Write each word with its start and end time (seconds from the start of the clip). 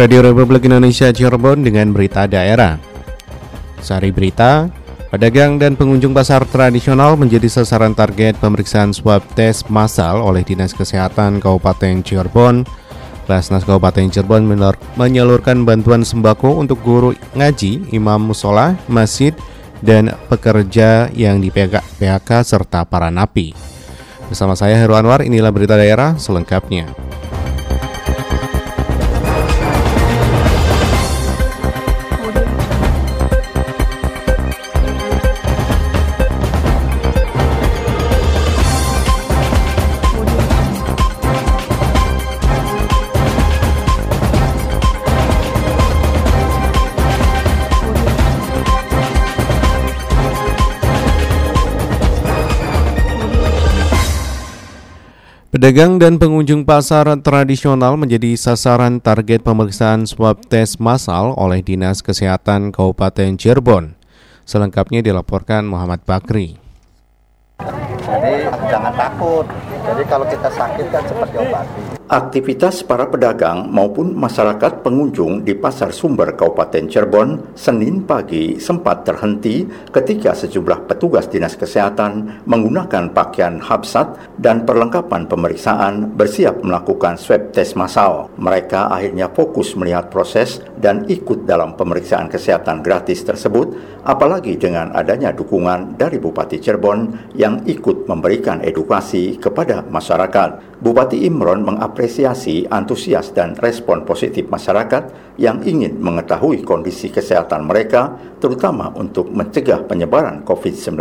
Radio 0.00 0.24
Republik 0.24 0.64
Indonesia 0.64 1.12
Cirebon 1.12 1.60
dengan 1.60 1.92
berita 1.92 2.24
daerah. 2.24 2.80
Sari 3.84 4.08
berita, 4.08 4.72
pedagang 5.12 5.60
dan 5.60 5.76
pengunjung 5.76 6.16
pasar 6.16 6.40
tradisional 6.48 7.20
menjadi 7.20 7.44
sasaran 7.60 7.92
target 7.92 8.40
pemeriksaan 8.40 8.96
swab 8.96 9.20
tes 9.36 9.60
massal 9.68 10.24
oleh 10.24 10.40
Dinas 10.40 10.72
Kesehatan 10.72 11.36
Kabupaten 11.36 12.00
Cirebon. 12.00 12.64
Basnas 13.28 13.60
Kabupaten 13.68 14.08
Cirebon 14.08 14.48
menyalurkan 14.96 15.68
bantuan 15.68 16.00
sembako 16.00 16.56
untuk 16.56 16.80
guru 16.80 17.12
ngaji, 17.36 17.92
imam 17.92 18.32
musola, 18.32 18.80
masjid, 18.88 19.36
dan 19.84 20.16
pekerja 20.32 21.12
yang 21.12 21.44
di 21.44 21.52
PHK, 21.52 22.40
serta 22.40 22.88
para 22.88 23.12
napi. 23.12 23.52
Bersama 24.32 24.56
saya 24.56 24.80
Heru 24.80 24.96
Anwar, 24.96 25.20
inilah 25.20 25.52
berita 25.52 25.76
daerah 25.76 26.16
selengkapnya. 26.16 26.88
Pedagang 55.60 56.00
dan 56.00 56.16
pengunjung 56.16 56.64
pasar 56.64 57.04
tradisional 57.20 57.92
menjadi 58.00 58.32
sasaran 58.32 58.96
target 58.96 59.44
pemeriksaan 59.44 60.08
swab 60.08 60.40
tes 60.48 60.80
massal 60.80 61.36
oleh 61.36 61.60
Dinas 61.60 62.00
Kesehatan 62.00 62.72
Kabupaten 62.72 63.36
Cirebon. 63.36 63.92
Selengkapnya 64.48 65.04
dilaporkan 65.04 65.68
Muhammad 65.68 66.00
Bakri. 66.08 66.56
Jadi 67.60 68.48
jangan 68.72 68.92
takut. 68.96 69.44
Jadi 69.84 70.02
kalau 70.08 70.24
kita 70.32 70.48
sakit 70.48 70.86
kan 70.88 71.04
cepat 71.04 71.28
diobati. 71.28 71.99
Aktivitas 72.10 72.82
para 72.82 73.06
pedagang 73.06 73.70
maupun 73.70 74.18
masyarakat 74.18 74.82
pengunjung 74.82 75.46
di 75.46 75.54
Pasar 75.54 75.94
Sumber 75.94 76.34
Kabupaten 76.34 76.90
Cirebon 76.90 77.54
Senin 77.54 78.02
pagi 78.02 78.58
sempat 78.58 79.06
terhenti 79.06 79.62
ketika 79.94 80.34
sejumlah 80.34 80.90
petugas 80.90 81.30
Dinas 81.30 81.54
Kesehatan 81.54 82.42
menggunakan 82.50 83.14
pakaian 83.14 83.62
habsat 83.62 84.34
dan 84.42 84.66
perlengkapan 84.66 85.30
pemeriksaan 85.30 86.10
bersiap 86.18 86.58
melakukan 86.66 87.14
swab 87.14 87.54
tes 87.54 87.78
massal. 87.78 88.26
Mereka 88.42 88.90
akhirnya 88.90 89.30
fokus 89.30 89.78
melihat 89.78 90.10
proses 90.10 90.58
dan 90.82 91.06
ikut 91.06 91.46
dalam 91.46 91.78
pemeriksaan 91.78 92.26
kesehatan 92.26 92.82
gratis 92.82 93.22
tersebut, 93.22 93.99
apalagi 94.06 94.56
dengan 94.56 94.94
adanya 94.96 95.34
dukungan 95.34 96.00
dari 96.00 96.16
Bupati 96.16 96.56
Cirebon 96.56 97.32
yang 97.36 97.60
ikut 97.68 98.08
memberikan 98.08 98.64
edukasi 98.64 99.36
kepada 99.36 99.84
masyarakat. 99.84 100.80
Bupati 100.80 101.28
Imron 101.28 101.60
mengapresiasi 101.60 102.64
antusias 102.72 103.36
dan 103.36 103.52
respon 103.60 104.08
positif 104.08 104.48
masyarakat 104.48 105.36
yang 105.36 105.60
ingin 105.60 106.00
mengetahui 106.00 106.64
kondisi 106.64 107.12
kesehatan 107.12 107.68
mereka, 107.68 108.16
terutama 108.40 108.88
untuk 108.96 109.28
mencegah 109.28 109.84
penyebaran 109.84 110.40
COVID-19. 110.48 110.96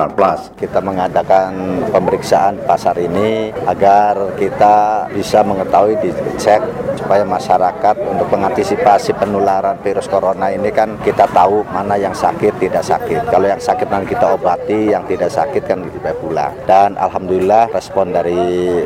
Kita 0.60 0.80
mengadakan 0.84 1.84
pemeriksaan 1.96 2.60
pasar 2.68 3.00
ini 3.00 3.56
agar 3.68 4.36
kita 4.36 5.08
bisa 5.16 5.40
mengetahui 5.48 5.96
dicek 6.04 6.60
supaya 7.00 7.24
masyarakat 7.24 7.96
untuk 8.04 8.28
mengantisipasi 8.36 9.16
penularan 9.16 9.80
virus 9.80 10.12
corona 10.12 10.52
ini 10.52 10.68
kan 10.76 11.00
kita 11.00 11.24
tahu 11.32 11.64
mana 11.72 11.96
yang 11.96 12.12
sakit 12.12 12.60
tidak. 12.60 12.89
Kalau 12.90 13.46
yang 13.46 13.62
sakit 13.62 13.86
nanti 13.86 14.18
kita 14.18 14.34
obati, 14.34 14.90
yang 14.90 15.06
tidak 15.06 15.30
sakit 15.30 15.62
kan 15.62 15.86
kita 15.86 16.10
pulang. 16.18 16.50
Dan 16.66 16.98
alhamdulillah 16.98 17.70
respon 17.70 18.10
dari 18.10 18.34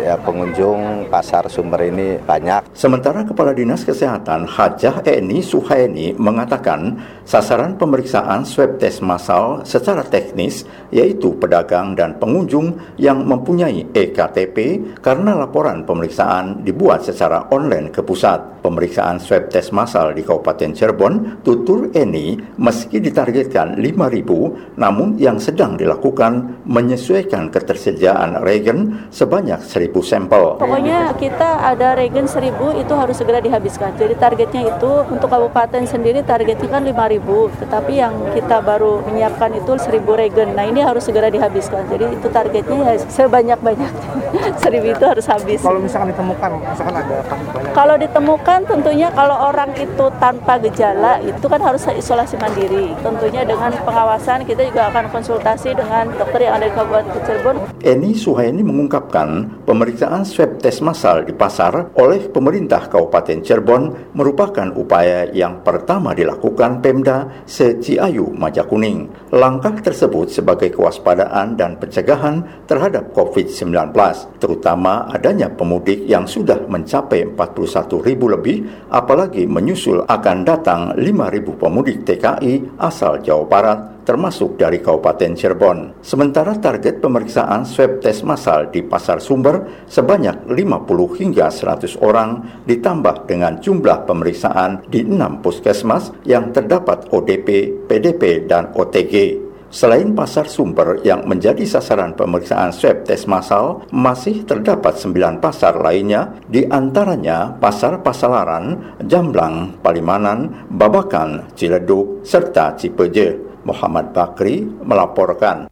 ya, 0.04 0.20
pengunjung 0.20 1.08
pasar 1.08 1.48
sumber 1.48 1.88
ini 1.88 2.20
banyak. 2.20 2.68
Sementara 2.76 3.24
Kepala 3.24 3.56
Dinas 3.56 3.88
Kesehatan 3.88 4.44
Hajah 4.44 5.00
Eni 5.08 5.40
Suhaini 5.40 6.12
mengatakan 6.20 7.00
sasaran 7.24 7.80
pemeriksaan 7.80 8.44
swab 8.44 8.76
test 8.76 9.00
massal 9.00 9.64
secara 9.64 10.04
teknis 10.04 10.68
yaitu 10.92 11.32
pedagang 11.40 11.96
dan 11.96 12.20
pengunjung 12.20 12.76
yang 13.00 13.24
mempunyai 13.24 13.88
EKTP 13.88 14.84
karena 15.00 15.48
laporan 15.48 15.88
pemeriksaan 15.88 16.60
dibuat 16.68 17.08
secara 17.08 17.48
online 17.56 17.88
ke 17.88 18.04
pusat. 18.04 18.60
Pemeriksaan 18.60 19.20
swab 19.20 19.48
test 19.48 19.72
massal 19.72 20.12
di 20.12 20.24
Kabupaten 20.24 20.72
Cirebon, 20.76 21.44
tutur 21.44 21.88
Eni, 21.96 22.36
meski 22.60 23.00
ditargetkan 23.00 23.76
5.000, 23.94 24.82
namun 24.82 25.16
yang 25.22 25.38
sedang 25.38 25.78
dilakukan 25.78 26.66
menyesuaikan 26.66 27.54
ketersediaan 27.54 28.42
regen 28.42 29.08
sebanyak 29.14 29.62
1.000 29.62 29.94
sampel. 30.02 30.58
Pokoknya 30.58 31.14
kita 31.16 31.62
ada 31.62 31.94
regen 31.94 32.26
1.000 32.26 32.82
itu 32.82 32.94
harus 32.98 33.16
segera 33.16 33.40
dihabiskan. 33.40 33.94
Jadi 33.96 34.18
targetnya 34.18 34.74
itu 34.74 34.92
untuk 35.08 35.30
kabupaten 35.30 35.86
sendiri 35.86 36.26
targetnya 36.26 36.68
kan 36.68 36.84
5.000, 36.84 37.62
tetapi 37.62 37.94
yang 37.94 38.14
kita 38.34 38.60
baru 38.66 39.06
menyiapkan 39.06 39.54
itu 39.54 39.78
1.000 39.78 40.02
regen. 40.18 40.58
Nah 40.58 40.66
ini 40.66 40.82
harus 40.82 41.06
segera 41.06 41.30
dihabiskan. 41.30 41.86
Jadi 41.88 42.18
itu 42.18 42.28
targetnya 42.34 42.78
ya 42.82 42.94
sebanyak-banyak. 42.98 43.92
1.000 44.64 44.96
itu 44.98 45.04
harus 45.06 45.26
habis. 45.30 45.60
Kalau 45.62 45.80
misalkan 45.80 46.10
ditemukan, 46.12 46.50
misalkan 46.74 46.96
ada 46.98 47.16
banyak. 47.30 47.74
Kalau 47.74 47.96
ditemukan 47.98 48.60
tentunya 48.66 49.08
kalau 49.14 49.36
orang 49.50 49.70
itu 49.78 50.06
tanpa 50.18 50.58
gejala 50.62 51.20
itu 51.22 51.46
kan 51.46 51.60
harus 51.62 51.84
isolasi 51.90 52.36
mandiri. 52.40 52.96
Tentunya 53.02 53.44
dengan 53.46 53.72
pengawasan 53.84 54.48
kita 54.48 54.64
juga 54.72 54.90
akan 54.90 55.12
konsultasi 55.12 55.76
dengan 55.76 56.08
dokter 56.16 56.48
yang 56.48 56.56
ada 56.58 56.66
di 56.72 56.74
Kabupaten 56.74 57.20
Cirebon. 57.28 57.56
Eni 57.84 58.12
Suhaini 58.16 58.64
mengungkapkan 58.64 59.60
pemeriksaan 59.68 60.24
swab 60.24 60.58
tes 60.64 60.80
massal 60.80 61.28
di 61.28 61.36
pasar 61.36 61.92
oleh 62.00 62.32
pemerintah 62.32 62.88
Kabupaten 62.88 63.44
Cirebon 63.44 64.16
merupakan 64.16 64.72
upaya 64.80 65.28
yang 65.36 65.62
pertama 65.62 66.16
dilakukan 66.16 66.80
Pemda 66.80 67.44
se-Ciayu 67.44 68.32
Majakuning. 68.32 69.12
Langkah 69.36 69.76
tersebut 69.84 70.32
sebagai 70.32 70.72
kewaspadaan 70.72 71.60
dan 71.60 71.76
pencegahan 71.76 72.66
terhadap 72.66 73.12
COVID-19, 73.12 73.92
terutama 74.40 75.12
adanya 75.12 75.52
pemudik 75.52 76.08
yang 76.08 76.24
sudah 76.24 76.64
mencapai 76.72 77.28
41 77.36 78.00
ribu 78.08 78.32
lebih, 78.32 78.64
apalagi 78.88 79.44
menyusul 79.44 80.08
akan 80.08 80.48
datang 80.48 80.96
5 80.96 81.36
ribu 81.36 81.52
pemudik 81.60 82.08
TKI 82.08 82.80
asal 82.80 83.20
Jawa 83.20 83.44
Barat 83.44 83.73
termasuk 84.04 84.60
dari 84.60 84.84
Kabupaten 84.84 85.34
Cirebon. 85.34 86.04
Sementara 86.04 86.60
target 86.60 87.00
pemeriksaan 87.00 87.64
swab 87.64 88.04
tes 88.04 88.22
massal 88.22 88.68
di 88.70 88.84
Pasar 88.84 89.24
Sumber 89.24 89.86
sebanyak 89.88 90.50
50 90.52 91.20
hingga 91.20 91.48
100 91.48 92.04
orang 92.04 92.64
ditambah 92.68 93.26
dengan 93.26 93.58
jumlah 93.58 94.04
pemeriksaan 94.04 94.86
di 94.92 95.08
6 95.08 95.44
puskesmas 95.44 96.12
yang 96.28 96.52
terdapat 96.52 97.10
ODP, 97.10 97.72
PDP, 97.88 98.46
dan 98.46 98.72
OTG. 98.76 99.44
Selain 99.74 100.14
pasar 100.14 100.46
sumber 100.46 101.02
yang 101.02 101.26
menjadi 101.26 101.66
sasaran 101.66 102.14
pemeriksaan 102.14 102.70
swab 102.70 103.10
tes 103.10 103.26
massal, 103.26 103.82
masih 103.90 104.46
terdapat 104.46 105.02
9 105.02 105.42
pasar 105.42 105.82
lainnya, 105.82 106.30
di 106.46 106.62
antaranya 106.70 107.58
Pasar 107.58 108.06
Pasalaran, 108.06 108.94
Jamblang, 109.02 109.82
Palimanan, 109.82 110.70
Babakan, 110.70 111.58
Ciledug, 111.58 112.22
serta 112.22 112.78
Cipeje. 112.78 113.53
Muhammad 113.64 114.12
Bakri 114.12 114.64
melaporkan. 114.64 115.72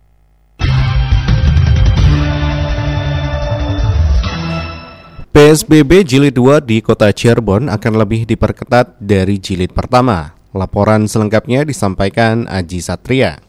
PSBB 5.31 6.03
jilid 6.03 6.35
2 6.35 6.59
di 6.59 6.83
kota 6.83 7.07
Cirebon 7.07 7.71
akan 7.71 7.93
lebih 7.95 8.27
diperketat 8.27 8.99
dari 8.99 9.39
jilid 9.39 9.71
pertama. 9.71 10.35
Laporan 10.51 11.07
selengkapnya 11.07 11.63
disampaikan 11.63 12.43
Aji 12.51 12.83
Satria. 12.83 13.39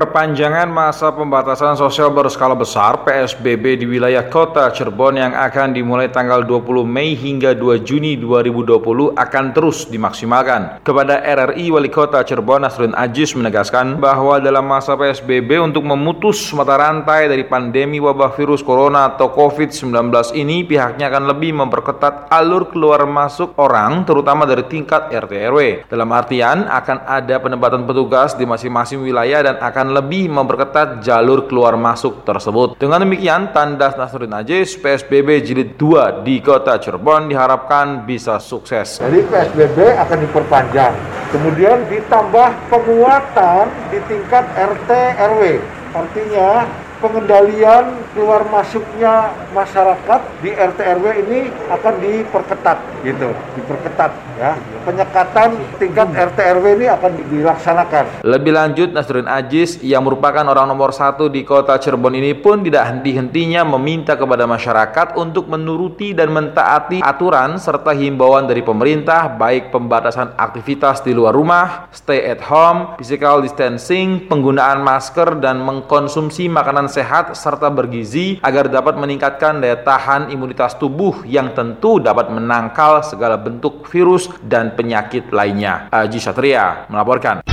Perpanjangan 0.00 0.72
masa 0.72 1.12
pembatasan 1.12 1.76
sosial 1.76 2.08
berskala 2.08 2.56
besar 2.56 3.04
PSBB 3.04 3.84
di 3.84 3.84
wilayah 3.84 4.24
kota 4.32 4.72
Cirebon 4.72 5.20
yang 5.20 5.36
akan 5.36 5.76
dimulai 5.76 6.08
tanggal 6.08 6.40
20 6.40 6.88
Mei 6.88 7.12
hingga 7.12 7.52
2 7.52 7.84
Juni 7.84 8.16
2020 8.16 8.80
akan 9.12 9.44
terus 9.52 9.92
dimaksimalkan. 9.92 10.80
Kepada 10.80 11.20
RRI 11.20 11.68
Wali 11.68 11.92
Kota 11.92 12.24
Cirebon 12.24 12.64
Nasrun 12.64 12.96
Ajis 12.96 13.36
menegaskan 13.36 14.00
bahwa 14.00 14.40
dalam 14.40 14.64
masa 14.64 14.96
PSBB 14.96 15.60
untuk 15.60 15.84
memutus 15.84 16.48
mata 16.56 16.80
rantai 16.80 17.28
dari 17.28 17.44
pandemi 17.44 18.00
wabah 18.00 18.32
virus 18.32 18.64
corona 18.64 19.04
atau 19.04 19.28
COVID-19 19.36 19.92
ini 20.32 20.64
pihaknya 20.64 21.12
akan 21.12 21.28
lebih 21.28 21.52
memperketat 21.60 22.32
alur 22.32 22.72
keluar 22.72 23.04
masuk 23.04 23.52
orang 23.60 24.08
terutama 24.08 24.48
dari 24.48 24.64
tingkat 24.64 25.12
RT 25.12 25.32
RW. 25.52 25.84
Dalam 25.92 26.08
artian 26.08 26.64
akan 26.72 27.04
ada 27.04 27.36
penempatan 27.36 27.84
petugas 27.84 28.32
di 28.32 28.48
masing-masing 28.48 29.04
wilayah 29.04 29.44
dan 29.44 29.60
akan 29.60 29.89
lebih 29.90 30.30
memperketat 30.30 31.02
jalur 31.02 31.50
keluar 31.50 31.74
masuk 31.74 32.22
tersebut. 32.22 32.78
Dengan 32.78 33.02
demikian, 33.02 33.50
Tandas 33.50 33.98
Nasruddin 33.98 34.32
Ajis 34.38 34.78
PSBB 34.78 35.42
Jilid 35.42 35.74
2 35.74 36.22
di 36.22 36.38
Kota 36.38 36.78
Cirebon 36.78 37.26
diharapkan 37.26 38.06
bisa 38.06 38.38
sukses. 38.38 39.02
Jadi 39.02 39.26
PSBB 39.26 39.98
akan 39.98 40.18
diperpanjang. 40.22 40.94
Kemudian 41.30 41.86
ditambah 41.90 42.48
penguatan 42.70 43.70
di 43.90 43.98
tingkat 44.06 44.44
RT 44.54 44.90
RW. 45.18 45.42
Artinya 45.90 46.66
pengendalian 47.00 47.96
keluar 48.12 48.44
masuknya 48.52 49.32
masyarakat 49.56 50.20
di 50.44 50.52
RT 50.52 50.78
RW 51.00 51.06
ini 51.26 51.40
akan 51.72 51.94
diperketat 51.98 52.78
gitu, 53.02 53.32
diperketat 53.56 54.12
ya. 54.36 54.52
Penyekatan 54.84 55.56
tingkat 55.80 56.08
RT 56.12 56.38
RW 56.60 56.66
ini 56.76 56.86
akan 56.92 57.10
dilaksanakan. 57.32 58.04
Lebih 58.20 58.52
lanjut 58.52 58.88
Nasruddin 58.92 59.28
Ajis 59.28 59.80
yang 59.80 60.04
merupakan 60.04 60.44
orang 60.44 60.68
nomor 60.68 60.92
satu 60.92 61.32
di 61.32 61.40
kota 61.42 61.80
Cirebon 61.80 62.12
ini 62.16 62.36
pun 62.36 62.60
tidak 62.60 62.92
henti-hentinya 62.92 63.64
meminta 63.64 64.14
kepada 64.20 64.44
masyarakat 64.44 65.16
untuk 65.16 65.48
menuruti 65.48 66.12
dan 66.12 66.28
mentaati 66.32 67.00
aturan 67.00 67.56
serta 67.56 67.96
himbauan 67.96 68.44
dari 68.44 68.60
pemerintah 68.60 69.32
baik 69.32 69.72
pembatasan 69.72 70.36
aktivitas 70.36 71.00
di 71.00 71.16
luar 71.16 71.32
rumah, 71.32 71.88
stay 71.96 72.28
at 72.28 72.44
home, 72.44 73.00
physical 73.00 73.40
distancing, 73.40 74.28
penggunaan 74.28 74.84
masker 74.84 75.40
dan 75.40 75.64
mengkonsumsi 75.64 76.52
makanan 76.52 76.89
sehat 76.90 77.38
serta 77.38 77.70
bergizi 77.70 78.42
agar 78.42 78.66
dapat 78.66 78.98
meningkatkan 78.98 79.62
daya 79.62 79.78
tahan 79.78 80.34
imunitas 80.34 80.74
tubuh 80.74 81.22
yang 81.22 81.54
tentu 81.54 82.02
dapat 82.02 82.26
menangkal 82.34 83.06
segala 83.06 83.38
bentuk 83.38 83.86
virus 83.86 84.26
dan 84.42 84.74
penyakit 84.74 85.30
lainnya. 85.30 85.86
Aji 85.94 86.18
Satria 86.18 86.90
melaporkan. 86.90 87.46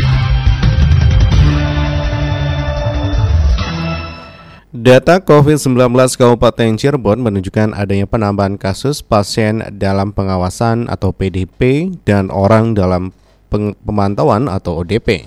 Data 4.78 5.18
COVID-19 5.24 5.90
Kabupaten 6.22 6.78
Cirebon 6.78 7.18
menunjukkan 7.18 7.74
adanya 7.74 8.06
penambahan 8.06 8.62
kasus 8.62 9.01
pasien 9.01 9.66
dalam 9.74 10.13
pengawasan 10.13 10.86
atau 10.86 11.10
PDP 11.10 11.90
dan 12.06 12.30
orang 12.30 12.78
dalam 12.78 13.10
pemantauan 13.50 14.45
atau 14.45 14.86
ODP. 14.86 15.25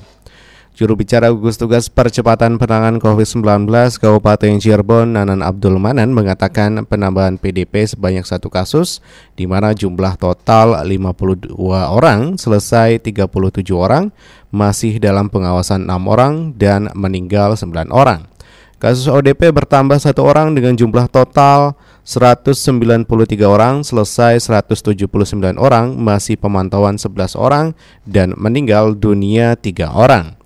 Juru 0.80 0.96
bicara 0.96 1.28
gugus 1.28 1.60
tugas 1.60 1.92
percepatan 1.92 2.56
penanganan 2.56 3.04
COVID-19 3.04 3.68
Kabupaten 4.00 4.56
Cirebon 4.56 5.12
Nanan 5.12 5.44
Abdul 5.44 5.76
Manan 5.76 6.16
mengatakan 6.16 6.88
penambahan 6.88 7.36
PDP 7.36 7.84
sebanyak 7.84 8.24
satu 8.24 8.48
kasus 8.48 9.04
di 9.36 9.44
mana 9.44 9.76
jumlah 9.76 10.16
total 10.16 10.80
52 10.80 11.52
orang, 11.68 12.40
selesai 12.40 12.96
37 12.96 13.28
orang, 13.76 14.08
masih 14.48 14.96
dalam 14.96 15.28
pengawasan 15.28 15.84
6 15.84 16.00
orang 16.08 16.56
dan 16.56 16.88
meninggal 16.96 17.60
9 17.60 17.92
orang. 17.92 18.24
Kasus 18.80 19.04
ODP 19.04 19.52
bertambah 19.52 20.00
satu 20.00 20.24
orang 20.24 20.56
dengan 20.56 20.72
jumlah 20.80 21.12
total 21.12 21.76
193 22.08 23.04
orang, 23.44 23.84
selesai 23.84 24.48
179 24.48 25.60
orang, 25.60 25.92
masih 26.00 26.40
pemantauan 26.40 26.96
11 26.96 27.36
orang, 27.36 27.76
dan 28.08 28.32
meninggal 28.40 28.96
dunia 28.96 29.60
3 29.60 29.92
orang. 29.92 30.39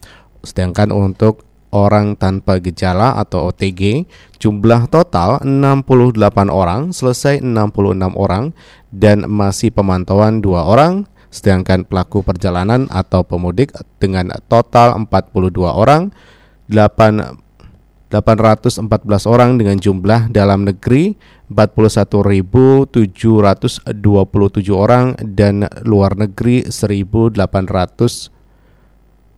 Sedangkan 0.45 0.95
untuk 0.95 1.43
orang 1.75 2.15
tanpa 2.15 2.63
gejala 2.63 3.19
atau 3.19 3.51
OTG, 3.51 4.07
jumlah 4.39 4.87
total 4.87 5.43
68 5.43 6.15
orang, 6.47 6.95
selesai 6.95 7.43
66 7.43 8.15
orang 8.15 8.55
dan 8.95 9.27
masih 9.27 9.75
pemantauan 9.75 10.39
2 10.39 10.55
orang, 10.55 11.11
sedangkan 11.35 11.83
pelaku 11.83 12.23
perjalanan 12.23 12.87
atau 12.95 13.27
pemudik 13.27 13.75
dengan 13.99 14.31
total 14.47 14.95
42 15.11 15.67
orang, 15.67 16.15
8 16.71 17.43
814 18.15 18.79
orang 19.27 19.59
dengan 19.59 19.75
jumlah 19.75 20.31
dalam 20.31 20.63
negeri 20.63 21.19
41.727 21.51 22.95
orang 24.71 25.19
dan 25.35 25.67
luar 25.83 26.15
negeri 26.15 26.63
1.800 26.71 28.34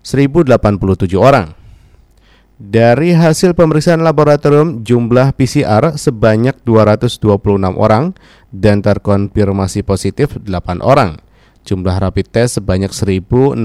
1087 0.07 1.19
orang. 1.19 1.51
Dari 2.57 3.13
hasil 3.13 3.53
pemeriksaan 3.53 4.01
laboratorium, 4.01 4.87
jumlah 4.87 5.35
PCR 5.35 5.99
sebanyak 5.99 6.57
226 6.65 7.21
orang 7.77 8.15
dan 8.55 8.81
terkonfirmasi 8.81 9.83
positif 9.83 10.39
8 10.41 10.81
orang. 10.81 11.21
Jumlah 11.67 11.99
rapid 11.99 12.31
test 12.31 12.63
sebanyak 12.63 12.95
1631 12.95 13.59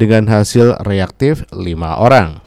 dengan 0.00 0.24
hasil 0.32 0.80
reaktif 0.82 1.44
5 1.52 2.00
orang. 2.00 2.40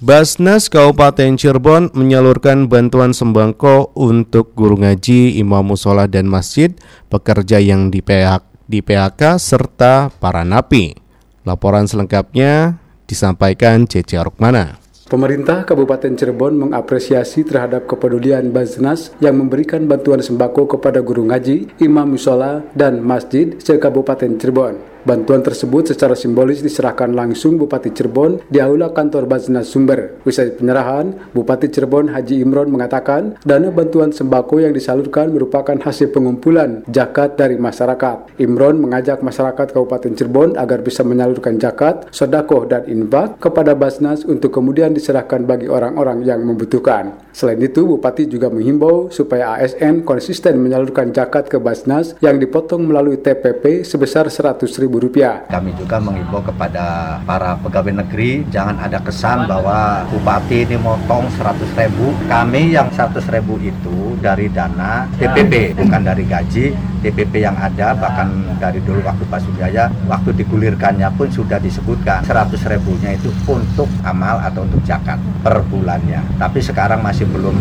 Basnas 0.00 0.72
Kabupaten 0.72 1.36
Cirebon 1.36 1.92
menyalurkan 1.92 2.72
bantuan 2.72 3.12
sembako 3.12 3.92
untuk 3.92 4.56
guru 4.56 4.80
ngaji, 4.80 5.36
imam 5.36 5.60
musola 5.60 6.08
dan 6.08 6.24
masjid, 6.24 6.72
pekerja 7.12 7.60
yang 7.60 7.92
di 7.92 8.00
PHK, 8.00 8.40
di 8.64 8.80
PHK 8.80 9.36
serta 9.36 10.08
para 10.08 10.40
napi. 10.40 10.96
Laporan 11.44 11.84
selengkapnya 11.84 12.80
disampaikan 13.04 13.84
Cece 13.84 14.16
Rukmana. 14.24 14.80
Pemerintah 15.04 15.68
Kabupaten 15.68 16.16
Cirebon 16.16 16.56
mengapresiasi 16.56 17.44
terhadap 17.44 17.84
kepedulian 17.84 18.48
Basnas 18.56 19.12
yang 19.20 19.36
memberikan 19.36 19.84
bantuan 19.84 20.24
sembako 20.24 20.80
kepada 20.80 21.04
guru 21.04 21.28
ngaji, 21.28 21.76
imam 21.84 22.16
musola, 22.16 22.64
dan 22.72 23.04
masjid 23.04 23.52
se-Kabupaten 23.60 24.40
Cirebon. 24.40 24.89
Bantuan 25.00 25.40
tersebut 25.40 25.88
secara 25.88 26.12
simbolis 26.12 26.60
diserahkan 26.60 27.08
langsung 27.16 27.56
Bupati 27.56 27.88
Cirebon 27.88 28.44
di 28.52 28.60
aula 28.60 28.92
kantor 28.92 29.24
Basnas 29.24 29.72
Sumber. 29.72 30.20
Usai 30.28 30.52
penyerahan, 30.52 31.32
Bupati 31.32 31.72
Cirebon 31.72 32.12
Haji 32.12 32.44
Imron 32.44 32.68
mengatakan 32.68 33.40
dana 33.40 33.72
bantuan 33.72 34.12
sembako 34.12 34.60
yang 34.60 34.76
disalurkan 34.76 35.32
merupakan 35.32 35.72
hasil 35.72 36.12
pengumpulan 36.12 36.84
zakat 36.92 37.40
dari 37.40 37.56
masyarakat. 37.56 38.36
Imron 38.44 38.76
mengajak 38.76 39.24
masyarakat 39.24 39.72
Kabupaten 39.72 40.12
Cirebon 40.12 40.60
agar 40.60 40.84
bisa 40.84 41.00
menyalurkan 41.00 41.56
zakat, 41.56 42.12
sodakoh, 42.12 42.68
dan 42.68 42.84
infak 42.84 43.40
kepada 43.40 43.72
Basnas 43.72 44.28
untuk 44.28 44.52
kemudian 44.52 44.92
diserahkan 44.92 45.48
bagi 45.48 45.64
orang-orang 45.64 46.28
yang 46.28 46.44
membutuhkan. 46.44 47.16
Selain 47.32 47.62
itu, 47.62 47.88
Bupati 47.88 48.28
juga 48.28 48.52
menghimbau 48.52 49.08
supaya 49.08 49.56
ASN 49.56 50.04
konsisten 50.04 50.60
menyalurkan 50.60 51.08
zakat 51.16 51.48
ke 51.48 51.56
Basnas 51.56 52.12
yang 52.20 52.36
dipotong 52.36 52.84
melalui 52.84 53.16
TPP 53.16 53.80
sebesar 53.86 54.28
100 54.28 54.68
ribu 54.76 54.89
rupiah. 54.98 55.46
Kami 55.46 55.76
juga 55.76 56.00
mengimbau 56.02 56.42
kepada 56.42 57.18
para 57.22 57.54
pegawai 57.60 58.02
negeri 58.02 58.48
jangan 58.50 58.80
ada 58.80 58.98
kesan 58.98 59.46
bahwa 59.46 60.02
bupati 60.10 60.66
ini 60.66 60.80
motong 60.80 61.28
100 61.36 61.78
ribu. 61.78 62.10
Kami 62.26 62.74
yang 62.74 62.88
100 62.90 63.20
ribu 63.30 63.60
itu 63.62 64.16
dari 64.18 64.50
dana 64.50 65.06
TPP 65.20 65.78
bukan 65.78 66.00
dari 66.02 66.24
gaji 66.26 66.74
TPP 67.00 67.40
yang 67.40 67.56
ada 67.56 67.96
bahkan 67.96 68.28
dari 68.60 68.80
dulu 68.84 69.00
waktu 69.00 69.24
Pak 69.24 69.40
Sujaya 69.40 69.88
waktu 70.04 70.36
digulirkannya 70.36 71.08
pun 71.16 71.32
sudah 71.32 71.56
disebutkan 71.56 72.24
100 72.24 72.56
ribunya 72.68 73.16
itu 73.16 73.32
untuk 73.48 73.88
amal 74.04 74.40
atau 74.40 74.64
untuk 74.64 74.80
zakat 74.84 75.16
per 75.40 75.64
bulannya. 75.68 76.20
Tapi 76.36 76.60
sekarang 76.60 77.00
masih 77.00 77.24
belum 77.28 77.56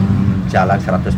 jalan 0.49 0.81
100% 0.81 1.13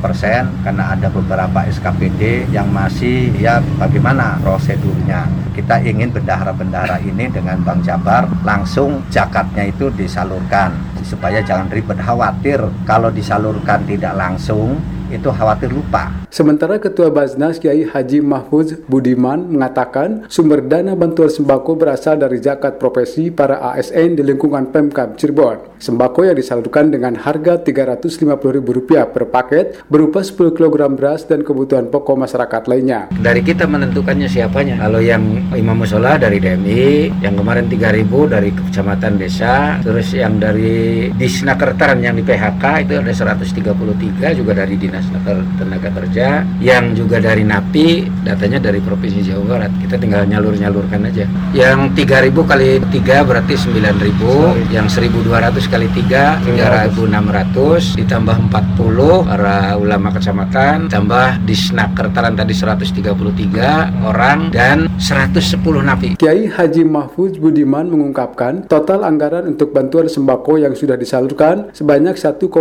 karena 0.67 0.83
ada 0.91 1.07
beberapa 1.07 1.63
SKPD 1.63 2.51
yang 2.51 2.67
masih 2.69 3.31
ya 3.39 3.63
bagaimana 3.79 4.37
prosedurnya. 4.43 5.25
Kita 5.55 5.79
ingin 5.79 6.11
bendahara-bendahara 6.11 6.99
ini 7.03 7.31
dengan 7.31 7.63
Bank 7.63 7.87
Jabar 7.87 8.27
langsung 8.43 9.03
zakatnya 9.07 9.71
itu 9.71 9.87
disalurkan 9.95 10.75
supaya 11.01 11.39
jangan 11.41 11.71
ribet 11.71 11.97
khawatir 11.99 12.59
kalau 12.83 13.09
disalurkan 13.11 13.83
tidak 13.87 14.15
langsung 14.15 14.77
itu 15.11 15.29
khawatir 15.29 15.69
lupa. 15.71 16.11
Sementara 16.31 16.79
Ketua 16.79 17.11
Baznas 17.11 17.59
Kiai 17.59 17.83
Haji 17.83 18.23
Mahfuz 18.23 18.79
Budiman 18.87 19.51
mengatakan 19.51 20.25
sumber 20.31 20.63
dana 20.63 20.95
bantuan 20.95 21.27
sembako 21.27 21.75
berasal 21.75 22.17
dari 22.17 22.39
zakat 22.39 22.79
profesi 22.79 23.27
para 23.29 23.59
ASN 23.75 24.15
di 24.15 24.23
lingkungan 24.23 24.71
Pemkab 24.71 25.19
Cirebon. 25.19 25.79
Sembako 25.81 26.29
yang 26.29 26.37
disalurkan 26.37 26.93
dengan 26.93 27.17
harga 27.17 27.57
Rp350.000 27.57 29.11
per 29.11 29.23
paket 29.27 29.65
berupa 29.89 30.21
10 30.21 30.53
kg 30.53 30.93
beras 30.93 31.25
dan 31.25 31.41
kebutuhan 31.41 31.89
pokok 31.89 32.15
masyarakat 32.21 32.69
lainnya. 32.69 33.09
Dari 33.11 33.41
kita 33.41 33.65
menentukannya 33.65 34.29
siapanya. 34.29 34.77
Kalau 34.77 35.01
yang 35.01 35.21
Imam 35.57 35.81
Musola 35.81 36.21
dari 36.21 36.37
DMI, 36.37 37.21
yang 37.25 37.33
kemarin 37.33 37.65
3.000 37.65 38.07
dari 38.29 38.49
Kecamatan 38.53 39.17
Desa, 39.17 39.81
terus 39.81 40.13
yang 40.13 40.37
dari 40.37 41.09
Disnakertaran 41.17 41.99
yang 41.99 42.13
di 42.15 42.23
PHK 42.23 42.85
itu 42.85 42.93
ada 43.01 43.11
133 43.11 44.37
juga 44.37 44.53
dari 44.53 44.77
Dinas 44.77 45.00
Dinas 45.01 45.57
Tenaga 45.57 45.89
Kerja 45.89 46.45
yang 46.61 46.93
juga 46.93 47.17
dari 47.17 47.41
NAPI 47.41 48.21
datanya 48.25 48.61
dari 48.61 48.77
Provinsi 48.77 49.25
Jawa 49.25 49.43
Barat. 49.57 49.71
Kita 49.81 49.97
tinggal 49.97 50.29
nyalur-nyalurkan 50.29 51.09
aja. 51.09 51.25
Yang 51.55 51.97
3000 51.97 52.45
kali 52.45 52.69
3 52.77 53.25
berarti 53.25 53.53
9000 53.57 54.69
yang 54.69 54.85
1200 54.85 55.73
kali 55.73 55.87
3 55.89 56.45
3600 56.45 57.97
ditambah 57.97 58.35
40 58.53 59.25
para 59.25 59.57
ulama 59.77 60.09
kecamatan 60.13 60.91
tambah 60.91 61.41
di 61.41 61.55
Snaker 61.57 62.13
tadi 62.13 62.53
133 62.53 64.05
orang 64.05 64.53
dan 64.53 64.91
110 64.99 65.57
NAPI. 65.61 66.09
Kiai 66.21 66.45
Haji 66.51 66.83
Mahfuz 66.85 67.39
Budiman 67.41 67.89
mengungkapkan 67.89 68.69
total 68.69 69.07
anggaran 69.07 69.49
untuk 69.49 69.73
bantuan 69.73 70.05
sembako 70.05 70.61
yang 70.61 70.75
sudah 70.77 70.99
disalurkan 70.99 71.73
sebanyak 71.73 72.13
1,7 72.19 72.51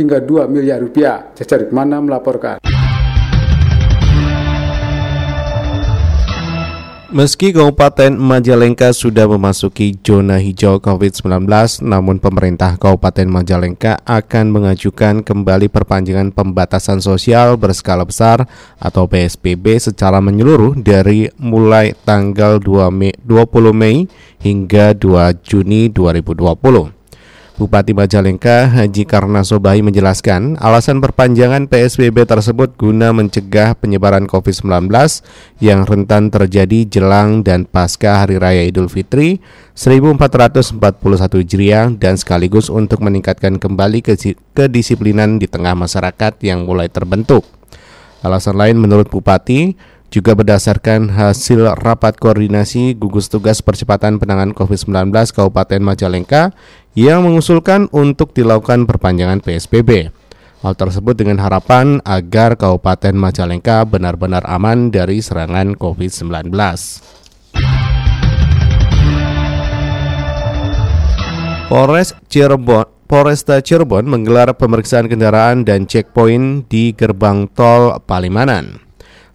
hingga 0.00 0.18
2 0.24 0.48
miliar 0.50 0.82
rupiah. 0.82 1.30
Mana 1.76 2.00
melaporkan. 2.00 2.56
Meski 7.12 7.52
Kabupaten 7.52 8.16
Majalengka 8.16 8.92
sudah 8.96 9.28
memasuki 9.28 9.92
zona 10.00 10.40
hijau 10.40 10.80
COVID-19, 10.80 11.48
namun 11.84 12.16
pemerintah 12.16 12.80
Kabupaten 12.80 13.28
Majalengka 13.28 14.00
akan 14.08 14.52
mengajukan 14.52 15.20
kembali 15.20 15.68
perpanjangan 15.68 16.32
pembatasan 16.32 17.04
sosial 17.04 17.60
berskala 17.60 18.08
besar 18.08 18.48
atau 18.80 19.04
PSBB 19.04 19.76
secara 19.80 20.20
menyeluruh 20.20 20.76
dari 20.80 21.28
mulai 21.36 21.92
tanggal 22.04 22.56
2 22.56 22.88
Mei, 22.88 23.12
20 23.20 23.72
Mei 23.76 24.08
hingga 24.40 24.92
2 24.92 25.44
Juni 25.44 25.92
2020. 25.92 26.95
Bupati 27.56 27.96
Majalengka 27.96 28.68
Haji 28.68 29.08
Karna 29.08 29.40
Sobahi 29.40 29.80
menjelaskan 29.80 30.60
alasan 30.60 31.00
perpanjangan 31.00 31.72
PSBB 31.72 32.28
tersebut 32.28 32.76
guna 32.76 33.16
mencegah 33.16 33.72
penyebaran 33.72 34.28
COVID-19 34.28 34.92
yang 35.64 35.88
rentan 35.88 36.28
terjadi 36.28 36.84
jelang 36.84 37.40
dan 37.40 37.64
pasca 37.64 38.20
Hari 38.20 38.36
Raya 38.36 38.60
Idul 38.68 38.92
Fitri 38.92 39.40
1441 39.72 40.76
Hijriah 41.40 41.96
dan 41.96 42.20
sekaligus 42.20 42.68
untuk 42.68 43.00
meningkatkan 43.00 43.56
kembali 43.56 44.04
kedisiplinan 44.52 45.40
di 45.40 45.48
tengah 45.48 45.72
masyarakat 45.72 46.36
yang 46.44 46.68
mulai 46.68 46.92
terbentuk. 46.92 47.48
Alasan 48.20 48.60
lain 48.60 48.76
menurut 48.76 49.08
Bupati, 49.08 49.72
juga 50.10 50.38
berdasarkan 50.38 51.12
hasil 51.12 51.76
rapat 51.82 52.16
koordinasi 52.16 52.94
gugus 52.96 53.26
tugas 53.26 53.60
percepatan 53.60 54.22
penanganan 54.22 54.54
COVID-19 54.54 55.12
Kabupaten 55.34 55.80
Majalengka 55.82 56.54
yang 56.96 57.26
mengusulkan 57.26 57.90
untuk 57.90 58.32
dilakukan 58.32 58.86
perpanjangan 58.88 59.42
PSBB. 59.42 60.14
Hal 60.64 60.72
tersebut 60.72 61.14
dengan 61.14 61.42
harapan 61.42 62.00
agar 62.06 62.56
Kabupaten 62.56 63.12
Majalengka 63.12 63.84
benar-benar 63.84 64.46
aman 64.48 64.88
dari 64.88 65.20
serangan 65.20 65.76
COVID-19. 65.76 66.50
Polres 71.66 72.14
Cirebon 72.30 72.86
Polresta 73.06 73.62
Cirebon 73.62 74.10
menggelar 74.10 74.50
pemeriksaan 74.58 75.06
kendaraan 75.06 75.62
dan 75.62 75.86
checkpoint 75.86 76.66
di 76.66 76.90
gerbang 76.90 77.46
tol 77.54 78.02
Palimanan. 78.02 78.85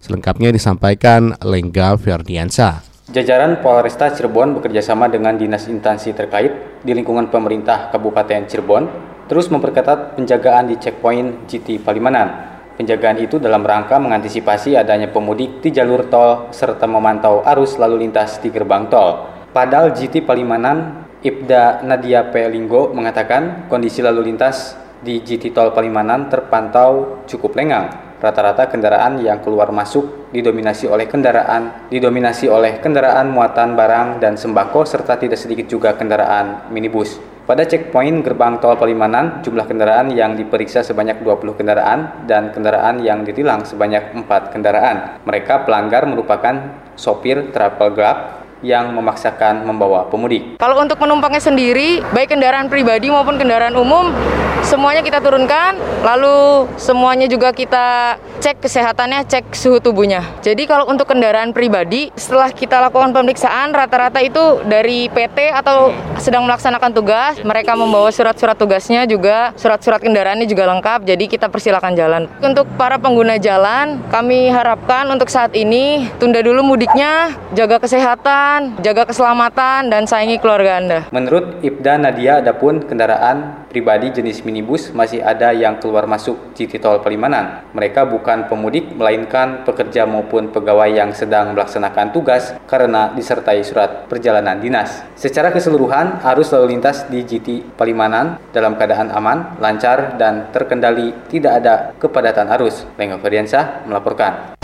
Selengkapnya 0.02 0.50
disampaikan 0.50 1.38
Lengga 1.46 1.94
Ferdiansa. 1.94 2.82
Jajaran 3.06 3.62
Polresta 3.62 4.10
Cirebon 4.10 4.58
bekerjasama 4.58 5.06
dengan 5.06 5.38
dinas 5.38 5.70
instansi 5.70 6.10
terkait 6.10 6.82
di 6.82 6.90
lingkungan 6.90 7.30
pemerintah 7.30 7.86
Kabupaten 7.94 8.50
Cirebon 8.50 8.90
terus 9.30 9.46
memperketat 9.46 10.18
penjagaan 10.18 10.74
di 10.74 10.82
checkpoint 10.82 11.46
GT 11.46 11.86
Palimanan. 11.86 12.50
Penjagaan 12.74 13.22
itu 13.22 13.38
dalam 13.38 13.62
rangka 13.62 14.02
mengantisipasi 14.02 14.74
adanya 14.74 15.06
pemudik 15.06 15.62
di 15.62 15.70
jalur 15.70 16.10
tol 16.10 16.50
serta 16.50 16.90
memantau 16.90 17.46
arus 17.46 17.78
lalu 17.78 18.02
lintas 18.02 18.42
di 18.42 18.50
gerbang 18.50 18.90
tol. 18.90 19.30
Padahal 19.54 19.94
GT 19.94 20.26
Palimanan, 20.26 21.06
Ibda 21.22 21.86
Nadia 21.86 22.26
P. 22.26 22.50
Mengatakan 22.90 23.70
kondisi 23.70 24.02
lalu 24.02 24.34
lintas 24.34 24.74
di 24.98 25.22
GT 25.22 25.54
Tol 25.54 25.70
Palimanan 25.70 26.26
terpantau 26.26 27.22
cukup 27.30 27.54
lengang 27.54 28.11
rata-rata 28.22 28.70
kendaraan 28.70 29.18
yang 29.18 29.42
keluar 29.42 29.74
masuk 29.74 30.30
didominasi 30.30 30.86
oleh 30.86 31.10
kendaraan 31.10 31.90
didominasi 31.90 32.46
oleh 32.46 32.78
kendaraan 32.78 33.28
muatan 33.34 33.74
barang 33.74 34.22
dan 34.22 34.38
sembako 34.38 34.86
serta 34.86 35.18
tidak 35.18 35.42
sedikit 35.42 35.66
juga 35.66 35.98
kendaraan 35.98 36.70
minibus. 36.70 37.18
Pada 37.42 37.66
checkpoint 37.66 38.22
gerbang 38.22 38.62
tol 38.62 38.78
Palimanan, 38.78 39.42
jumlah 39.42 39.66
kendaraan 39.66 40.14
yang 40.14 40.38
diperiksa 40.38 40.86
sebanyak 40.86 41.26
20 41.26 41.58
kendaraan 41.58 42.22
dan 42.30 42.54
kendaraan 42.54 43.02
yang 43.02 43.26
ditilang 43.26 43.66
sebanyak 43.66 44.14
4 44.14 44.54
kendaraan. 44.54 45.18
Mereka 45.26 45.66
pelanggar 45.66 46.06
merupakan 46.06 46.54
sopir 46.94 47.50
travel 47.50 47.98
Grab, 47.98 48.41
yang 48.62 48.94
memaksakan 48.94 49.66
membawa 49.66 50.06
pemudik. 50.06 50.56
Kalau 50.56 50.78
untuk 50.78 50.96
penumpangnya 50.96 51.42
sendiri, 51.42 52.00
baik 52.14 52.32
kendaraan 52.32 52.70
pribadi 52.70 53.10
maupun 53.10 53.36
kendaraan 53.36 53.74
umum, 53.74 54.14
semuanya 54.62 55.02
kita 55.02 55.18
turunkan, 55.18 55.76
lalu 56.06 56.70
semuanya 56.78 57.26
juga 57.26 57.50
kita 57.50 58.16
cek 58.38 58.62
kesehatannya, 58.62 59.26
cek 59.26 59.54
suhu 59.54 59.78
tubuhnya. 59.82 60.22
Jadi 60.42 60.66
kalau 60.66 60.86
untuk 60.86 61.10
kendaraan 61.10 61.50
pribadi, 61.50 62.10
setelah 62.14 62.50
kita 62.50 62.78
lakukan 62.78 63.10
pemeriksaan, 63.10 63.74
rata-rata 63.74 64.22
itu 64.22 64.62
dari 64.66 65.10
PT 65.10 65.50
atau 65.50 65.90
sedang 66.18 66.46
melaksanakan 66.46 66.90
tugas, 66.94 67.42
mereka 67.42 67.74
membawa 67.74 68.10
surat-surat 68.14 68.54
tugasnya 68.54 69.06
juga, 69.10 69.50
surat-surat 69.58 69.98
kendaraannya 69.98 70.46
juga 70.46 70.70
lengkap, 70.70 71.06
jadi 71.06 71.24
kita 71.26 71.50
persilakan 71.50 71.92
jalan. 71.98 72.22
Untuk 72.38 72.66
para 72.78 72.98
pengguna 72.98 73.38
jalan, 73.42 73.98
kami 74.10 74.50
harapkan 74.50 75.10
untuk 75.10 75.26
saat 75.26 75.54
ini 75.58 76.06
tunda 76.22 76.38
dulu 76.38 76.62
mudiknya, 76.62 77.34
jaga 77.54 77.82
kesehatan, 77.82 78.51
kesehatan, 78.52 78.84
jaga 78.84 79.02
keselamatan, 79.08 79.80
dan 79.88 80.02
sayangi 80.04 80.36
keluarga 80.36 80.76
Anda. 80.76 80.98
Menurut 81.08 81.64
Ibda 81.64 81.96
Nadia, 81.96 82.44
adapun 82.44 82.84
kendaraan 82.84 83.64
pribadi 83.72 84.12
jenis 84.12 84.44
minibus 84.44 84.92
masih 84.92 85.24
ada 85.24 85.56
yang 85.56 85.80
keluar 85.80 86.04
masuk 86.04 86.36
GT 86.52 86.76
Tol 86.76 87.00
Palimanan. 87.00 87.64
Mereka 87.72 88.04
bukan 88.04 88.52
pemudik, 88.52 88.92
melainkan 88.92 89.64
pekerja 89.64 90.04
maupun 90.04 90.52
pegawai 90.52 90.92
yang 90.92 91.16
sedang 91.16 91.56
melaksanakan 91.56 92.12
tugas 92.12 92.52
karena 92.68 93.08
disertai 93.16 93.64
surat 93.64 94.04
perjalanan 94.12 94.60
dinas. 94.60 95.00
Secara 95.16 95.48
keseluruhan, 95.48 96.20
arus 96.36 96.52
lalu 96.52 96.76
lintas 96.76 97.08
di 97.08 97.24
GT 97.24 97.64
Palimanan 97.80 98.36
dalam 98.52 98.76
keadaan 98.76 99.08
aman, 99.16 99.56
lancar, 99.64 100.20
dan 100.20 100.52
terkendali 100.52 101.16
tidak 101.32 101.64
ada 101.64 101.74
kepadatan 101.96 102.52
arus. 102.60 102.84
Lengga 103.00 103.16
Ferdiansyah 103.16 103.88
melaporkan. 103.88 104.60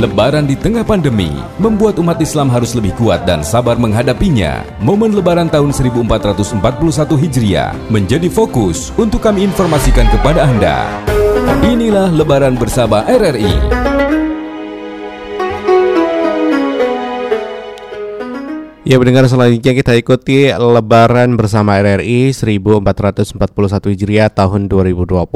Lebaran 0.00 0.48
di 0.48 0.56
tengah 0.56 0.80
pandemi 0.88 1.28
membuat 1.60 2.00
umat 2.00 2.16
Islam 2.16 2.48
harus 2.48 2.72
lebih 2.72 2.96
kuat 2.96 3.28
dan 3.28 3.44
sabar 3.44 3.76
menghadapinya. 3.76 4.64
Momen 4.80 5.12
Lebaran 5.12 5.52
tahun 5.52 5.68
1441 5.68 7.12
Hijriah 7.12 7.76
menjadi 7.92 8.24
fokus 8.32 8.88
untuk 8.96 9.20
kami 9.20 9.44
informasikan 9.44 10.08
kepada 10.08 10.48
Anda. 10.48 10.88
Inilah 11.60 12.08
Lebaran 12.08 12.56
bersama 12.56 13.04
RRI. 13.04 13.52
Ya 18.88 18.96
mendengar 18.96 19.28
selanjutnya 19.28 19.76
kita 19.76 19.92
ikuti 19.92 20.48
Lebaran 20.56 21.36
bersama 21.36 21.76
RRI 21.76 22.32
1441 22.32 23.36
Hijriah 23.92 24.32
tahun 24.32 24.72
2020 24.72 25.28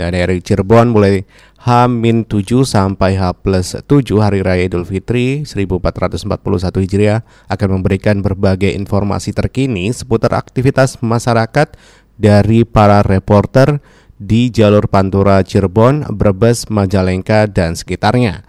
dan 0.00 0.16
dari 0.16 0.40
Cirebon 0.40 0.96
mulai 0.96 1.20
H-7 1.60 2.64
sampai 2.64 3.20
H 3.20 3.36
plus 3.44 3.76
7 3.76 3.84
Hari 4.16 4.40
Raya 4.40 4.64
Idul 4.64 4.88
Fitri 4.88 5.44
1441 5.44 6.40
Hijriah 6.80 7.20
akan 7.52 7.68
memberikan 7.76 8.24
berbagai 8.24 8.72
informasi 8.72 9.36
terkini 9.36 9.92
seputar 9.92 10.32
aktivitas 10.40 10.96
masyarakat 11.04 11.76
dari 12.16 12.64
para 12.64 13.04
reporter 13.04 13.76
di 14.16 14.48
jalur 14.48 14.88
Pantura 14.88 15.44
Cirebon, 15.44 16.08
Brebes, 16.08 16.72
Majalengka, 16.72 17.44
dan 17.44 17.76
sekitarnya. 17.76 18.40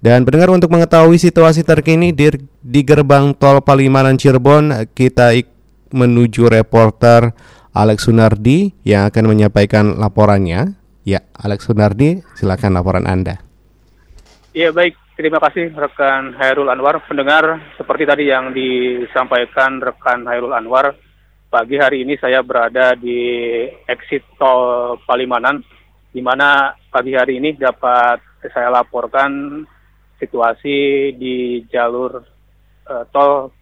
Dan 0.00 0.24
pendengar 0.24 0.48
untuk 0.48 0.72
mengetahui 0.72 1.20
situasi 1.20 1.60
terkini 1.60 2.16
di, 2.16 2.32
di 2.64 2.80
gerbang 2.84 3.36
tol 3.36 3.60
Palimanan 3.60 4.16
Cirebon, 4.16 4.92
kita 4.96 5.36
menuju 5.92 6.48
reporter 6.48 7.36
Alex 7.76 8.08
Sunardi 8.08 8.72
yang 8.80 9.08
akan 9.12 9.24
menyampaikan 9.28 10.00
laporannya. 10.00 10.85
Ya, 11.06 11.22
Alex 11.38 11.70
Sunardi, 11.70 12.18
silakan 12.34 12.74
laporan 12.74 13.06
Anda. 13.06 13.38
Iya, 14.50 14.74
baik. 14.74 14.98
Terima 15.14 15.38
kasih 15.38 15.70
rekan 15.70 16.34
Hairul 16.34 16.66
Anwar. 16.66 16.98
Pendengar, 17.06 17.62
seperti 17.78 18.10
tadi 18.10 18.26
yang 18.26 18.50
disampaikan 18.50 19.78
rekan 19.78 20.26
Hairul 20.26 20.50
Anwar, 20.50 20.98
pagi 21.46 21.78
hari 21.78 22.02
ini 22.02 22.18
saya 22.18 22.42
berada 22.42 22.98
di 22.98 23.22
exit 23.86 24.26
tol 24.34 24.98
Palimanan, 25.06 25.62
di 26.10 26.18
mana 26.18 26.74
pagi 26.90 27.14
hari 27.14 27.38
ini 27.38 27.54
dapat 27.54 28.42
saya 28.50 28.74
laporkan 28.74 29.62
situasi 30.18 31.14
di 31.14 31.62
jalur 31.70 32.18
uh, 32.90 33.06
tol 33.14 33.54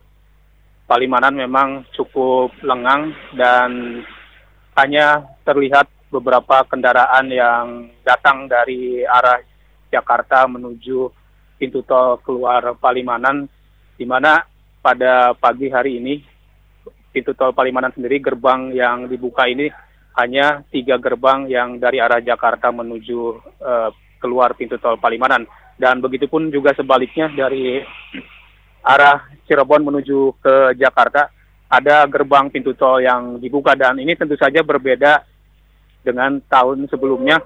Palimanan 0.88 1.36
memang 1.36 1.84
cukup 1.92 2.56
lengang 2.64 3.12
dan 3.36 4.00
hanya 4.80 5.28
terlihat 5.44 5.93
beberapa 6.14 6.62
kendaraan 6.70 7.26
yang 7.26 7.90
datang 8.06 8.46
dari 8.46 9.02
arah 9.02 9.42
Jakarta 9.90 10.46
menuju 10.46 11.10
pintu 11.58 11.82
tol 11.82 12.22
keluar 12.22 12.78
Palimanan, 12.78 13.50
di 13.98 14.06
mana 14.06 14.42
pada 14.78 15.34
pagi 15.34 15.66
hari 15.70 15.98
ini 15.98 16.14
pintu 17.10 17.34
tol 17.34 17.50
Palimanan 17.50 17.90
sendiri 17.94 18.22
gerbang 18.22 18.70
yang 18.70 19.10
dibuka 19.10 19.50
ini 19.50 19.70
hanya 20.14 20.62
tiga 20.70 20.94
gerbang 21.02 21.50
yang 21.50 21.82
dari 21.82 21.98
arah 21.98 22.22
Jakarta 22.22 22.70
menuju 22.70 23.18
uh, 23.58 23.90
keluar 24.22 24.54
pintu 24.54 24.78
tol 24.78 24.98
Palimanan. 24.98 25.46
Dan 25.74 25.98
begitupun 25.98 26.54
juga 26.54 26.70
sebaliknya 26.78 27.26
dari 27.34 27.82
arah 28.86 29.26
Cirebon 29.50 29.82
menuju 29.82 30.38
ke 30.38 30.78
Jakarta 30.78 31.26
ada 31.66 32.06
gerbang 32.06 32.46
pintu 32.46 32.78
tol 32.78 33.02
yang 33.02 33.42
dibuka. 33.42 33.74
Dan 33.74 33.98
ini 33.98 34.14
tentu 34.14 34.38
saja 34.38 34.62
berbeda 34.62 35.33
dengan 36.04 36.38
tahun 36.46 36.86
sebelumnya 36.92 37.40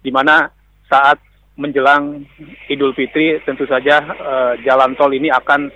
di 0.00 0.14
mana 0.14 0.48
saat 0.86 1.18
menjelang 1.58 2.26
Idul 2.66 2.94
Fitri 2.94 3.38
tentu 3.46 3.66
saja 3.66 4.02
uh, 4.02 4.52
jalan 4.62 4.94
tol 4.98 5.14
ini 5.14 5.30
akan 5.30 5.70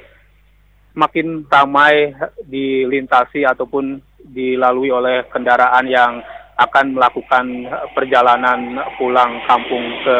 makin 0.98 1.46
ramai 1.46 2.10
dilintasi 2.42 3.46
ataupun 3.46 4.02
dilalui 4.18 4.90
oleh 4.90 5.22
kendaraan 5.30 5.86
yang 5.86 6.18
akan 6.58 6.98
melakukan 6.98 7.70
perjalanan 7.94 8.82
pulang 8.98 9.38
kampung 9.46 9.84
ke 10.02 10.16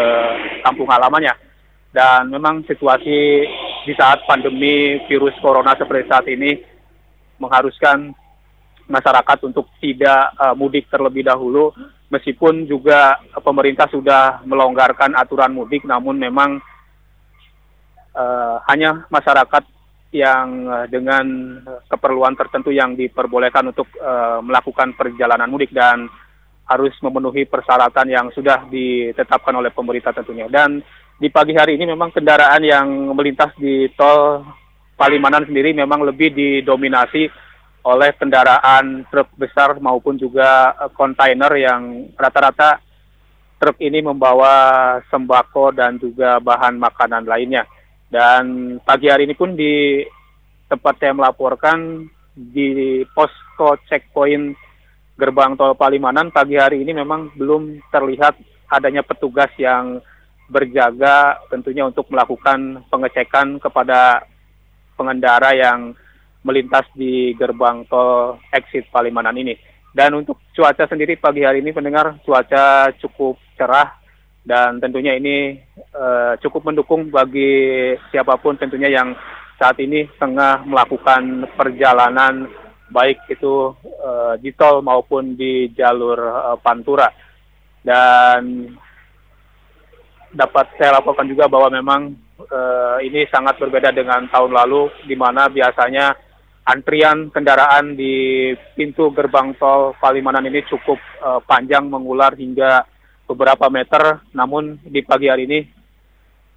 kampung 0.63 0.87
halamannya. 0.87 1.35
Dan 1.91 2.31
memang 2.31 2.63
situasi 2.63 3.43
di 3.83 3.93
saat 3.99 4.23
pandemi 4.23 5.03
virus 5.11 5.35
corona 5.43 5.75
seperti 5.75 6.07
saat 6.07 6.27
ini 6.31 6.55
mengharuskan 7.43 8.15
masyarakat 8.87 9.39
untuk 9.51 9.67
tidak 9.83 10.31
uh, 10.39 10.55
mudik 10.55 10.87
terlebih 10.87 11.27
dahulu 11.27 11.75
meskipun 12.09 12.65
juga 12.65 13.21
pemerintah 13.45 13.89
sudah 13.89 14.41
melonggarkan 14.49 15.13
aturan 15.17 15.53
mudik 15.53 15.85
namun 15.85 16.17
memang 16.17 16.61
uh, 18.17 18.57
hanya 18.69 19.05
masyarakat 19.13 19.65
yang 20.09 20.65
uh, 20.65 20.87
dengan 20.89 21.25
keperluan 21.85 22.33
tertentu 22.33 22.73
yang 22.73 22.97
diperbolehkan 22.97 23.71
untuk 23.71 23.89
uh, 24.01 24.41
melakukan 24.41 24.97
perjalanan 24.97 25.53
mudik 25.53 25.69
dan 25.69 26.09
harus 26.69 26.93
memenuhi 27.01 27.49
persyaratan 27.49 28.09
yang 28.09 28.27
sudah 28.33 28.69
ditetapkan 28.69 29.57
oleh 29.57 29.73
pemerintah 29.73 30.13
tentunya. 30.13 30.49
Dan 30.53 30.85
di 31.17 31.33
pagi 31.33 31.57
hari 31.57 31.81
ini 31.81 31.89
memang 31.89 32.13
kendaraan 32.13 32.61
yang 32.61 32.87
melintas 33.17 33.57
di 33.57 33.89
tol 33.97 34.45
Palimanan 34.99 35.47
sendiri 35.47 35.71
memang 35.79 36.03
lebih 36.03 36.35
didominasi 36.35 37.31
oleh 37.89 38.13
kendaraan 38.13 39.09
truk 39.09 39.33
besar 39.41 39.81
maupun 39.81 40.21
juga 40.21 40.77
kontainer 40.93 41.49
yang 41.57 42.13
rata-rata 42.13 42.85
truk 43.57 43.81
ini 43.81 44.05
membawa 44.05 44.53
sembako 45.09 45.73
dan 45.73 45.97
juga 45.97 46.37
bahan 46.37 46.77
makanan 46.77 47.25
lainnya. 47.25 47.65
Dan 48.09 48.77
pagi 48.85 49.09
hari 49.09 49.25
ini 49.25 49.33
pun 49.33 49.57
di 49.57 50.05
tempat 50.69 51.01
saya 51.01 51.17
melaporkan 51.17 52.05
di 52.37 53.03
posko 53.17 53.81
checkpoint 53.89 54.53
gerbang 55.19 55.57
tol 55.59 55.75
Palimanan 55.75 56.31
pagi 56.31 56.61
hari 56.61 56.85
ini 56.85 56.93
memang 56.95 57.35
belum 57.35 57.89
terlihat 57.91 58.39
adanya 58.69 59.01
petugas 59.03 59.51
yang 59.57 59.99
berjaga 60.47 61.41
tentunya 61.51 61.89
untuk 61.89 62.09
melakukan 62.13 62.85
pengecekan 62.89 63.59
kepada 63.59 64.25
pengendara 64.95 65.53
yang 65.57 65.93
melintas 66.43 66.87
di 66.95 67.35
gerbang 67.35 67.85
tol 67.91 68.39
exit 68.55 68.87
Palimanan 68.91 69.37
ini. 69.37 69.55
Dan 69.91 70.15
untuk 70.15 70.39
cuaca 70.55 70.87
sendiri 70.87 71.19
pagi 71.19 71.43
hari 71.43 71.65
ini 71.65 71.75
pendengar 71.75 72.21
cuaca 72.23 72.93
cukup 73.01 73.41
cerah 73.59 73.99
dan 74.47 74.79
tentunya 74.79 75.19
ini 75.19 75.59
uh, 75.93 76.39
cukup 76.41 76.71
mendukung 76.71 77.11
bagi 77.11 77.93
siapa 78.13 78.39
pun 78.39 78.57
tentunya 78.57 78.89
yang 78.89 79.13
saat 79.59 79.77
ini 79.83 80.07
tengah 80.17 80.63
melakukan 80.63 81.51
perjalanan 81.59 82.47
baik 82.89 83.21
itu 83.29 83.75
uh, 84.01 84.39
di 84.41 84.55
tol 84.55 84.81
maupun 84.81 85.37
di 85.37 85.69
jalur 85.75 86.17
uh, 86.17 86.57
Pantura. 86.63 87.11
Dan 87.83 88.73
dapat 90.33 90.77
saya 90.77 91.01
laporkan 91.01 91.29
juga 91.29 91.49
bahwa 91.49 91.73
memang 91.73 92.13
uh, 92.49 92.97
ini 93.01 93.25
sangat 93.29 93.57
berbeda 93.61 93.93
dengan 93.93 94.29
tahun 94.29 94.53
lalu 94.53 94.93
di 95.09 95.17
mana 95.17 95.49
biasanya 95.49 96.28
antrian 96.69 97.33
kendaraan 97.33 97.97
di 97.97 98.53
pintu 98.77 99.09
gerbang 99.17 99.57
tol 99.57 99.97
Palimanan 99.97 100.45
ini 100.45 100.61
cukup 100.69 101.01
uh, 101.25 101.41
panjang 101.41 101.89
mengular 101.89 102.37
hingga 102.37 102.85
beberapa 103.25 103.73
meter. 103.73 104.21
Namun 104.37 104.77
di 104.85 105.01
pagi 105.01 105.33
hari 105.33 105.49
ini 105.49 105.61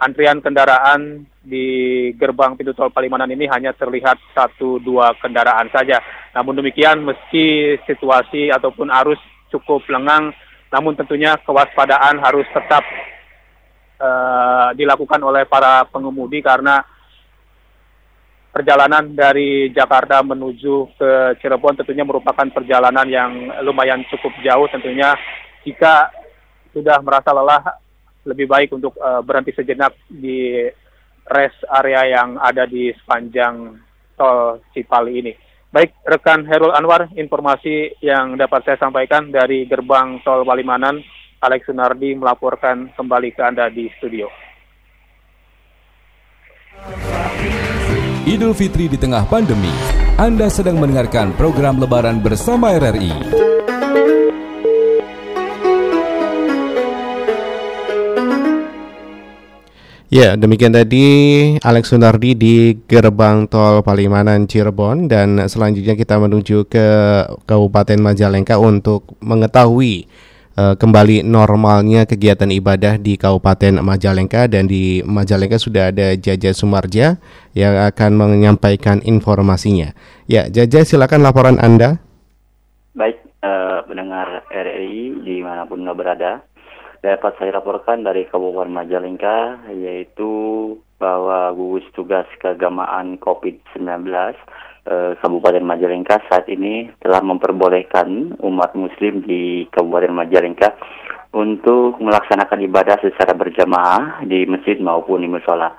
antrian 0.03 0.43
kendaraan 0.43 1.23
di 1.39 2.11
gerbang 2.19 2.59
pintu 2.59 2.75
tol 2.75 2.91
Palimanan 2.91 3.31
ini 3.31 3.47
hanya 3.47 3.71
terlihat 3.71 4.19
satu 4.35 4.83
dua 4.83 5.15
kendaraan 5.15 5.71
saja. 5.71 6.03
Namun 6.35 6.59
demikian 6.59 6.99
meski 7.07 7.79
situasi 7.87 8.51
ataupun 8.51 8.91
arus 8.91 9.19
cukup 9.47 9.83
lengang, 9.87 10.35
namun 10.71 10.95
tentunya 10.95 11.39
kewaspadaan 11.43 12.19
harus 12.19 12.47
tetap 12.51 12.83
uh, 13.99 14.71
dilakukan 14.75 15.19
oleh 15.23 15.47
para 15.47 15.87
pengemudi 15.87 16.39
karena 16.43 16.83
perjalanan 18.51 19.15
dari 19.15 19.71
Jakarta 19.71 20.19
menuju 20.21 20.99
ke 20.99 21.11
Cirebon 21.39 21.79
tentunya 21.79 22.03
merupakan 22.03 22.45
perjalanan 22.51 23.07
yang 23.07 23.31
lumayan 23.63 24.03
cukup 24.11 24.35
jauh 24.43 24.67
tentunya 24.67 25.15
jika 25.63 26.11
sudah 26.75 26.99
merasa 26.99 27.31
lelah 27.31 27.63
lebih 28.27 28.45
baik 28.45 28.69
untuk 28.75 28.93
uh, 28.99 29.23
berhenti 29.23 29.55
sejenak 29.55 29.95
di 30.11 30.67
rest 31.31 31.63
area 31.71 32.21
yang 32.21 32.37
ada 32.37 32.67
di 32.67 32.91
sepanjang 33.01 33.79
tol 34.19 34.61
Cipali 34.75 35.13
ini. 35.23 35.33
Baik, 35.71 35.95
rekan 36.03 36.43
Herul 36.43 36.75
Anwar, 36.75 37.07
informasi 37.15 37.95
yang 38.03 38.35
dapat 38.35 38.67
saya 38.67 38.77
sampaikan 38.77 39.31
dari 39.31 39.63
gerbang 39.63 40.19
tol 40.19 40.43
Palimanan, 40.43 40.99
Alex 41.39 41.63
Sunardi 41.65 42.11
melaporkan 42.13 42.91
kembali 42.99 43.31
ke 43.31 43.41
Anda 43.41 43.71
di 43.71 43.87
studio. 43.97 44.27
Idul 48.21 48.53
Fitri 48.53 48.85
di 48.85 49.01
tengah 49.01 49.25
pandemi. 49.25 49.73
Anda 50.13 50.45
sedang 50.45 50.77
mendengarkan 50.77 51.33
program 51.33 51.81
Lebaran 51.81 52.21
bersama 52.21 52.69
RRI. 52.77 53.09
Ya, 60.13 60.37
demikian 60.37 60.69
tadi 60.69 61.05
Alex 61.65 61.89
Sunardi 61.89 62.37
di 62.37 62.77
gerbang 62.85 63.49
tol 63.49 63.81
Palimanan 63.81 64.45
Cirebon 64.45 65.09
dan 65.09 65.41
selanjutnya 65.49 65.97
kita 65.97 66.21
menuju 66.21 66.69
ke 66.69 66.87
Kabupaten 67.49 67.97
Majalengka 68.05 68.61
untuk 68.61 69.17
mengetahui 69.17 70.05
uh, 70.57 70.75
kembali 70.75 71.23
normalnya 71.23 72.03
kegiatan 72.07 72.49
ibadah 72.51 72.99
di 72.99 73.15
Kabupaten 73.15 73.79
Majalengka 73.79 74.47
dan 74.51 74.67
di 74.67 74.99
Majalengka 75.03 75.61
sudah 75.61 75.91
ada 75.93 76.15
Jaja 76.17 76.51
Sumarja 76.51 77.19
yang 77.55 77.75
akan 77.77 78.11
menyampaikan 78.17 78.99
informasinya. 79.03 79.95
Ya, 80.27 80.47
Jaja 80.47 80.83
silakan 80.83 81.23
laporan 81.23 81.57
Anda. 81.59 81.99
Baik, 82.95 83.19
uh, 83.43 83.87
mendengar 83.87 84.43
RRI 84.51 85.23
di 85.23 85.39
mana 85.43 85.67
pun 85.67 85.83
Anda 85.83 85.95
berada, 85.95 86.31
dapat 87.01 87.33
saya 87.39 87.59
laporkan 87.59 88.03
dari 88.03 88.27
Kabupaten 88.27 88.71
Majalengka 88.71 89.67
yaitu 89.71 90.31
bahwa 91.01 91.49
gugus 91.57 91.83
tugas 91.97 92.29
keagamaan 92.37 93.17
COVID-19 93.17 94.05
Eh, 94.81 95.13
Kabupaten 95.21 95.61
Majalengka 95.61 96.25
saat 96.25 96.49
ini 96.49 96.89
telah 96.97 97.21
memperbolehkan 97.21 98.33
umat 98.41 98.73
muslim 98.73 99.21
di 99.21 99.69
Kabupaten 99.69 100.09
Majalengka 100.09 100.73
untuk 101.37 102.01
melaksanakan 102.01 102.65
ibadah 102.65 102.97
secara 102.97 103.37
berjamaah 103.37 104.25
di 104.25 104.41
masjid 104.49 104.81
maupun 104.81 105.21
di 105.21 105.29
musola 105.29 105.69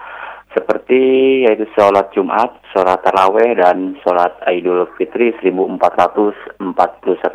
seperti 0.55 1.03
yaitu 1.43 1.67
sholat 1.75 2.15
Jumat, 2.15 2.63
sholat 2.71 3.03
Taraweh 3.03 3.59
dan 3.59 3.99
sholat 4.07 4.39
Idul 4.47 4.87
Fitri 4.95 5.35
1441 5.43 6.63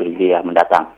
Hijriah 0.08 0.48
mendatang. 0.48 0.96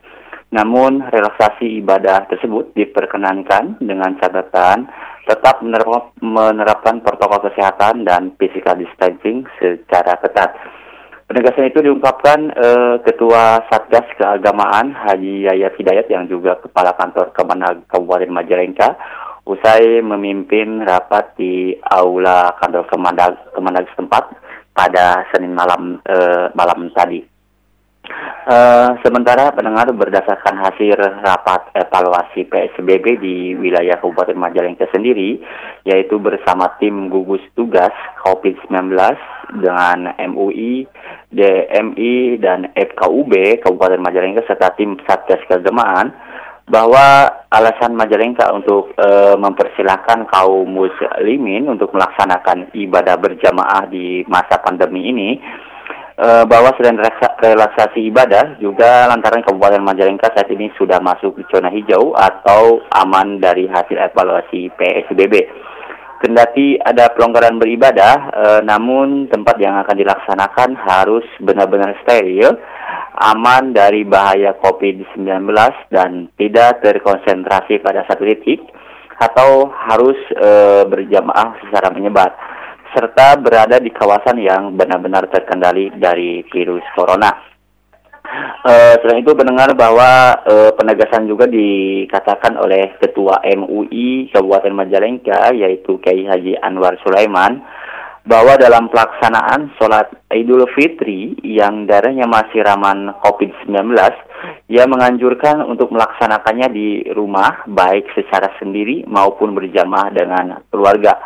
Namun 0.54 1.02
relaksasi 1.02 1.82
ibadah 1.82 2.30
tersebut 2.30 2.78
diperkenankan 2.78 3.82
dengan 3.82 4.14
catatan 4.22 4.86
tetap 5.30 5.62
menerapkan 5.62 6.98
protokol 6.98 7.46
kesehatan 7.46 8.02
dan 8.02 8.34
physical 8.34 8.74
distancing 8.74 9.46
secara 9.62 10.18
ketat. 10.18 10.58
Penegasan 11.30 11.70
itu 11.70 11.78
diungkapkan 11.78 12.50
eh, 12.50 12.94
Ketua 13.06 13.62
Satgas 13.70 14.02
Keagamaan 14.18 14.90
Haji 14.90 15.46
Yayat 15.46 15.78
Hidayat 15.78 16.10
yang 16.10 16.26
juga 16.26 16.58
Kepala 16.58 16.90
Kantor 16.98 17.30
Kemenag 17.30 17.86
Kabupaten 17.86 18.34
Majalengka 18.34 18.98
usai 19.46 20.02
memimpin 20.02 20.82
rapat 20.82 21.38
di 21.38 21.78
Aula 21.86 22.50
Kantor 22.58 22.90
Kemenag, 22.90 23.54
Kemenag 23.54 23.86
setempat 23.94 24.26
pada 24.74 25.22
Senin 25.30 25.54
malam 25.54 26.02
eh, 26.02 26.50
malam 26.58 26.90
tadi. 26.90 27.29
Uh, 28.40 28.96
sementara 29.04 29.52
pendengar 29.52 29.92
berdasarkan 29.92 30.58
hasil 30.64 30.96
rapat 31.22 31.70
evaluasi 31.76 32.48
PSBB 32.48 33.20
di 33.20 33.36
wilayah 33.54 34.00
Kabupaten 34.00 34.34
Majalengka 34.34 34.88
sendiri, 34.90 35.38
yaitu 35.84 36.16
bersama 36.16 36.72
tim 36.80 37.12
gugus 37.12 37.44
tugas 37.52 37.92
COVID-19 38.26 38.96
dengan 39.60 40.16
MUI, 40.34 40.88
DMI, 41.30 42.40
dan 42.40 42.72
FKUB 42.74 43.60
Kabupaten 43.60 44.00
Majalengka 44.02 44.42
serta 44.48 44.72
tim 44.74 44.96
Satgas 45.04 45.44
Keagamaan, 45.46 46.10
bahwa 46.70 47.30
alasan 47.50 47.92
Majalengka 47.92 48.50
untuk 48.56 48.94
uh, 48.98 49.36
mempersilahkan 49.36 50.26
kaum 50.32 50.70
muslimin 50.70 51.70
untuk 51.70 51.92
melaksanakan 51.92 52.72
ibadah 52.72 53.14
berjamaah 53.20 53.84
di 53.90 54.26
masa 54.30 54.58
pandemi 54.58 55.06
ini 55.12 55.30
uh, 56.20 56.44
bahwa 56.44 56.70
selain 56.76 57.00
relaksasi 57.40 58.12
ibadah 58.12 58.60
juga 58.60 59.08
lantaran 59.08 59.40
Kabupaten 59.40 59.80
Majalengka 59.80 60.30
saat 60.36 60.52
ini 60.52 60.68
sudah 60.76 61.00
masuk 61.00 61.40
zona 61.48 61.72
hijau 61.72 62.12
atau 62.12 62.84
aman 62.92 63.40
dari 63.40 63.64
hasil 63.66 63.96
evaluasi 63.96 64.68
PSBB. 64.76 65.34
Kendati 66.20 66.76
ada 66.76 67.08
pelonggaran 67.16 67.56
beribadah, 67.56 68.14
uh, 68.36 68.60
namun 68.60 69.32
tempat 69.32 69.56
yang 69.56 69.80
akan 69.80 69.96
dilaksanakan 69.96 70.76
harus 70.76 71.24
benar-benar 71.40 71.96
steril, 72.04 72.60
aman 73.16 73.72
dari 73.72 74.04
bahaya 74.04 74.52
COVID-19 74.60 75.48
dan 75.88 76.28
tidak 76.36 76.84
terkonsentrasi 76.84 77.80
pada 77.80 78.04
satu 78.04 78.28
titik 78.28 78.60
atau 79.16 79.72
harus 79.72 80.16
uh, 80.40 80.84
berjamaah 80.88 81.56
secara 81.64 81.88
menyebar 81.92 82.36
serta 82.94 83.38
berada 83.38 83.78
di 83.78 83.90
kawasan 83.90 84.38
yang 84.40 84.74
benar-benar 84.74 85.26
terkendali 85.30 85.94
dari 85.94 86.42
virus 86.50 86.84
corona. 86.94 87.50
Uh, 88.60 88.94
selain 89.02 89.26
itu 89.26 89.34
mendengar 89.34 89.74
bahwa 89.74 90.38
uh, 90.46 90.70
penegasan 90.78 91.26
juga 91.26 91.50
dikatakan 91.50 92.54
oleh 92.62 92.94
Ketua 93.02 93.42
MUI 93.42 94.30
Kabupaten 94.30 94.70
Majalengka 94.76 95.50
yaitu 95.50 95.98
Kiai 95.98 96.28
Haji 96.28 96.54
Anwar 96.62 96.94
Sulaiman 97.02 97.58
bahwa 98.22 98.54
dalam 98.60 98.92
pelaksanaan 98.92 99.74
sholat 99.80 100.12
Idul 100.30 100.68
Fitri 100.76 101.34
yang 101.42 101.88
darahnya 101.88 102.28
masih 102.28 102.62
raman 102.62 103.16
COVID-19, 103.24 103.96
ia 104.70 104.84
menganjurkan 104.84 105.64
untuk 105.64 105.88
melaksanakannya 105.90 106.68
di 106.70 106.88
rumah 107.10 107.64
baik 107.66 108.12
secara 108.12 108.52
sendiri 108.60 109.08
maupun 109.08 109.56
berjamaah 109.56 110.12
dengan 110.12 110.60
keluarga. 110.68 111.16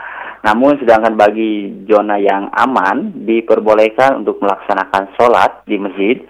Namun 0.45 0.77
sedangkan 0.77 1.17
bagi 1.17 1.85
zona 1.89 2.21
yang 2.21 2.53
aman 2.53 3.25
diperbolehkan 3.25 4.21
untuk 4.21 4.45
melaksanakan 4.45 5.17
sholat 5.17 5.65
di 5.65 5.81
masjid 5.81 6.21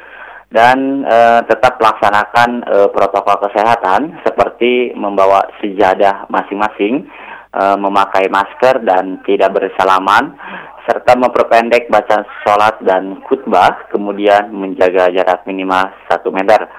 dan 0.55 1.03
e, 1.03 1.19
tetap 1.51 1.83
melaksanakan 1.83 2.63
e, 2.63 2.77
protokol 2.95 3.43
kesehatan 3.43 4.23
seperti 4.23 4.95
membawa 4.95 5.43
sejadah 5.59 6.31
masing-masing, 6.31 7.11
e, 7.51 7.63
memakai 7.75 8.31
masker 8.31 8.87
dan 8.87 9.19
tidak 9.27 9.51
bersalaman, 9.51 10.39
serta 10.87 11.19
memperpendek 11.19 11.91
bacaan 11.91 12.23
sholat 12.47 12.79
dan 12.87 13.19
khutbah, 13.27 13.91
kemudian 13.91 14.55
menjaga 14.55 15.11
jarak 15.11 15.43
minimal 15.43 15.91
1 16.07 16.23
meter. 16.31 16.71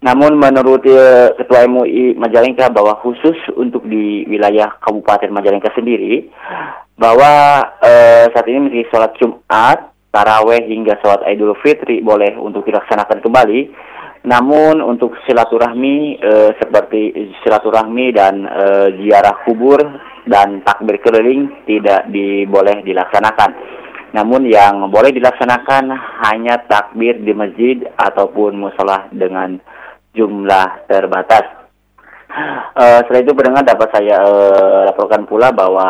Namun 0.00 0.40
menurut 0.40 0.80
uh, 0.88 1.36
Ketua 1.36 1.68
MUI 1.68 2.16
Majalengka 2.16 2.72
bahwa 2.72 2.96
khusus 3.04 3.36
untuk 3.52 3.84
di 3.84 4.24
wilayah 4.24 4.80
Kabupaten 4.80 5.28
Majalengka 5.28 5.76
sendiri 5.76 6.24
bahwa 6.96 7.64
uh, 7.84 8.24
saat 8.32 8.48
ini 8.48 8.64
meski 8.64 8.88
sholat 8.88 9.12
Jumat, 9.20 9.92
taraweh 10.08 10.64
hingga 10.64 10.96
sholat 11.04 11.20
Idul 11.28 11.52
Fitri 11.60 12.00
boleh 12.00 12.32
untuk 12.40 12.64
dilaksanakan 12.64 13.20
kembali. 13.20 13.60
Namun 14.24 14.80
untuk 14.80 15.20
silaturahmi 15.28 16.16
uh, 16.16 16.56
seperti 16.56 17.32
silaturahmi 17.44 18.16
dan 18.16 18.48
ziarah 19.04 19.44
kubur 19.44 19.84
dan 20.24 20.64
takbir 20.64 20.96
keliling 21.04 21.60
tidak 21.68 22.08
diboleh 22.08 22.80
dilaksanakan. 22.80 23.52
Namun 24.16 24.48
yang 24.48 24.90
boleh 24.90 25.12
dilaksanakan 25.14 25.92
hanya 26.24 26.58
takbir 26.66 27.20
di 27.20 27.30
masjid 27.30 27.78
ataupun 27.94 28.58
musola 28.58 29.06
dengan 29.14 29.60
jumlah 30.14 30.86
terbatas. 30.90 31.46
Uh, 32.78 33.02
setelah 33.04 33.22
itu 33.26 33.34
pendengar 33.34 33.66
dapat 33.66 33.88
saya 33.90 34.22
uh, 34.22 34.86
laporkan 34.86 35.26
pula 35.26 35.50
bahwa 35.50 35.88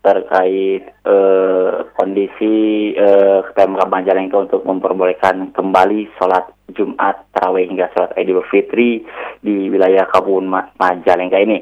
terkait 0.00 0.84
uh, 1.04 1.88
kondisi 1.96 2.92
uh, 2.96 3.44
Pemkab 3.52 3.88
Majalengka 3.92 4.48
untuk 4.48 4.64
memperbolehkan 4.64 5.52
kembali 5.52 6.08
sholat 6.16 6.48
Jumat, 6.72 7.28
Tarawih 7.36 7.68
hingga 7.68 7.92
sholat 7.92 8.16
Idul 8.16 8.44
Fitri 8.48 9.04
di 9.44 9.68
wilayah 9.68 10.08
Kabupaten 10.08 10.76
Majalengka 10.76 11.40
ini. 11.40 11.60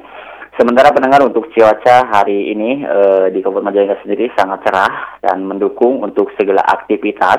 Sementara 0.59 0.91
pendengar 0.91 1.23
untuk 1.23 1.55
cuaca 1.55 2.03
hari 2.11 2.51
ini 2.51 2.83
e, 2.83 3.31
di 3.31 3.39
Kabupaten 3.39 3.71
Majalengka 3.71 4.03
sendiri 4.03 4.27
sangat 4.35 4.67
cerah 4.67 5.23
dan 5.23 5.47
mendukung 5.47 6.03
untuk 6.03 6.35
segala 6.35 6.67
aktivitas 6.67 7.39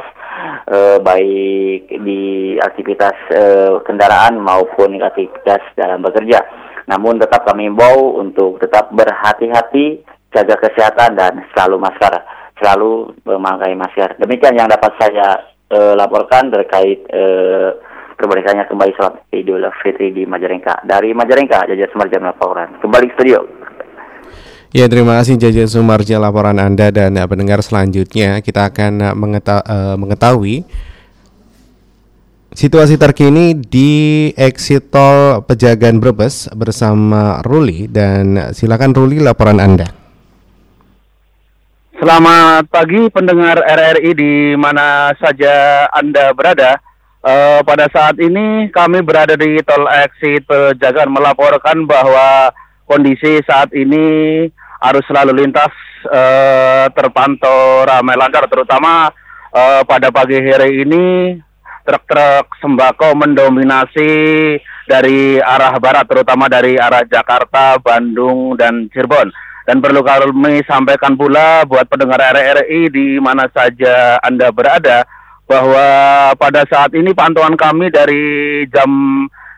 e, 0.67 0.77
baik 0.99 1.89
di 2.03 2.55
aktivitas 2.59 3.15
e, 3.31 3.43
kendaraan 3.83 4.39
maupun 4.39 4.99
aktivitas 4.99 5.63
dalam 5.75 6.01
bekerja. 6.03 6.41
Namun 6.89 7.21
tetap 7.21 7.45
kami 7.45 7.69
imbau 7.69 8.17
untuk 8.17 8.57
tetap 8.57 8.89
berhati-hati, 8.91 10.01
jaga 10.33 10.57
kesehatan 10.57 11.13
dan 11.13 11.45
selalu 11.53 11.77
masker, 11.77 12.13
selalu 12.57 13.13
memakai 13.25 13.77
masker. 13.77 14.17
Demikian 14.17 14.57
yang 14.57 14.69
dapat 14.69 14.97
saya 14.97 15.53
e, 15.69 15.77
laporkan 15.93 16.49
terkait 16.49 17.05
e, 17.09 17.23
diperbolehkannya 18.19 18.67
kembali 18.67 18.91
sholat 18.99 19.15
Idul 19.31 19.63
Fitri 19.79 20.11
di 20.11 20.27
Majalengka. 20.27 20.83
Dari 20.83 21.15
Majalengka, 21.15 21.71
Jajah 21.71 21.87
Sumarja 21.95 22.19
melaporkan. 22.19 22.75
Kembali 22.83 23.07
ke 23.07 23.15
studio. 23.15 23.47
Ya 24.69 24.86
terima 24.86 25.17
kasih 25.17 25.41
Jajah 25.41 25.65
Sumarja 25.65 26.21
laporan 26.21 26.62
Anda 26.62 26.93
dan 26.93 27.17
uh, 27.17 27.25
pendengar 27.25 27.58
selanjutnya 27.65 28.38
kita 28.38 28.69
akan 28.69 29.01
uh, 29.01 29.15
mengeta 29.17 29.65
uh, 29.65 29.97
mengetahui 29.97 30.62
situasi 32.53 33.01
terkini 33.01 33.58
di 33.58 34.29
exit 34.38 34.93
tol 34.93 35.41
Pejagan 35.41 35.97
Brebes 35.97 36.53
bersama 36.53 37.41
Ruli 37.41 37.89
dan 37.89 38.53
silakan 38.53 38.93
Ruli 38.93 39.17
laporan 39.17 39.58
Anda. 39.58 39.89
Selamat 41.97 42.69
pagi 42.69 43.10
pendengar 43.10 43.65
RRI 43.65 44.13
di 44.13 44.53
mana 44.53 45.10
saja 45.17 45.89
Anda 45.89 46.29
berada. 46.38 46.77
Uh, 47.25 47.65
pada 47.65 47.89
saat 47.89 48.21
ini 48.21 48.69
kami 48.69 49.01
berada 49.01 49.34
di 49.34 49.65
tol 49.65 49.89
exit 49.89 50.45
Pejagan 50.45 51.10
melaporkan 51.10 51.89
bahwa 51.89 52.53
kondisi 52.89 53.38
saat 53.45 53.69
ini 53.78 54.49
arus 54.89 55.06
lalu 55.13 55.45
lintas 55.45 55.69
uh, 56.10 56.89
terpantau 56.89 57.86
ramai 57.86 58.17
lancar 58.17 58.49
terutama 58.49 59.13
uh, 59.54 59.86
pada 59.86 60.10
pagi 60.10 60.41
hari 60.41 60.82
ini 60.82 61.38
truk-truk 61.86 62.58
sembako 62.58 63.13
mendominasi 63.13 64.10
dari 64.89 65.38
arah 65.38 65.78
barat 65.78 66.06
terutama 66.10 66.49
dari 66.49 66.78
arah 66.82 67.06
Jakarta, 67.06 67.78
Bandung 67.78 68.58
dan 68.58 68.89
Cirebon. 68.89 69.30
Dan 69.69 69.86
perlu 69.86 70.02
kami 70.02 70.65
sampaikan 70.65 71.13
pula 71.13 71.62
buat 71.69 71.86
pendengar 71.86 72.17
RRI 72.17 72.89
di 72.89 73.21
mana 73.21 73.45
saja 73.54 74.17
Anda 74.25 74.49
berada 74.49 75.06
bahwa 75.45 75.86
pada 76.38 76.65
saat 76.65 76.89
ini 76.97 77.13
pantauan 77.13 77.54
kami 77.54 77.93
dari 77.93 78.65
jam 78.73 78.89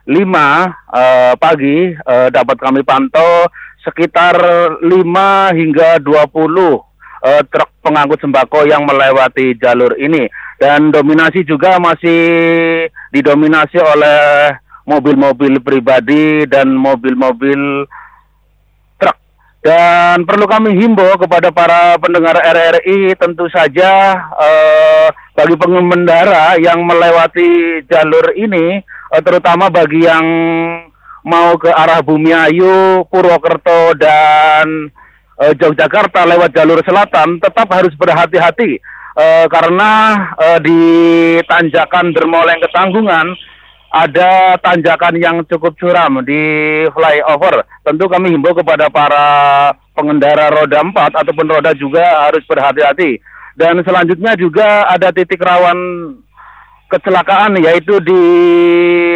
5 0.05 0.13
uh, 0.13 1.33
pagi 1.37 1.93
uh, 1.93 2.27
dapat 2.33 2.57
kami 2.57 2.81
pantau 2.81 3.45
sekitar 3.81 4.37
5 4.81 4.87
hingga 5.57 5.97
20 6.01 6.05
uh, 6.05 6.77
eh, 7.21 7.41
truk 7.49 7.69
pengangkut 7.81 8.21
sembako 8.21 8.65
yang 8.69 8.85
melewati 8.85 9.57
jalur 9.57 9.93
ini. 9.97 10.29
Dan 10.61 10.93
dominasi 10.93 11.41
juga 11.41 11.81
masih 11.81 12.21
didominasi 13.09 13.81
oleh 13.81 14.53
mobil-mobil 14.85 15.57
pribadi 15.61 16.45
dan 16.45 16.69
mobil-mobil 16.69 17.89
dan 19.61 20.25
perlu 20.25 20.49
kami 20.49 20.73
himbau 20.73 21.21
kepada 21.21 21.53
para 21.53 21.93
pendengar 22.01 22.33
RRI 22.33 23.13
tentu 23.13 23.45
saja 23.53 24.17
eh, 24.41 25.07
bagi 25.37 25.53
pengendara 25.53 26.57
yang 26.57 26.81
melewati 26.81 27.81
jalur 27.85 28.33
ini, 28.33 28.81
terutama 29.19 29.67
bagi 29.67 30.07
yang 30.07 30.25
mau 31.27 31.57
ke 31.57 31.69
arah 31.69 31.99
Bumiayu, 31.99 33.05
Purwokerto 33.11 33.93
dan 33.99 34.89
eh, 35.41 35.53
Yogyakarta 35.53 36.25
lewat 36.25 36.55
jalur 36.55 36.79
selatan, 36.81 37.37
tetap 37.43 37.67
harus 37.69 37.93
berhati-hati 37.97 38.79
eh, 39.17 39.45
karena 39.51 39.91
eh, 40.39 40.59
di 40.63 40.81
tanjakan 41.45 42.15
Dermoleng 42.15 42.61
Ketanggungan 42.63 43.27
ada 43.91 44.55
tanjakan 44.63 45.19
yang 45.19 45.37
cukup 45.51 45.75
curam 45.75 46.23
di 46.23 46.39
flyover. 46.95 47.67
Tentu 47.83 48.07
kami 48.07 48.31
himbau 48.31 48.55
kepada 48.55 48.87
para 48.87 49.27
pengendara 49.91 50.47
roda 50.47 50.79
4 50.79 50.95
ataupun 51.11 51.47
roda 51.51 51.75
juga 51.75 52.31
harus 52.31 52.39
berhati-hati. 52.47 53.19
Dan 53.59 53.83
selanjutnya 53.83 54.39
juga 54.39 54.87
ada 54.87 55.11
titik 55.11 55.43
rawan 55.43 55.75
kecelakaan 56.91 57.55
yaitu 57.63 58.03
di 58.03 58.21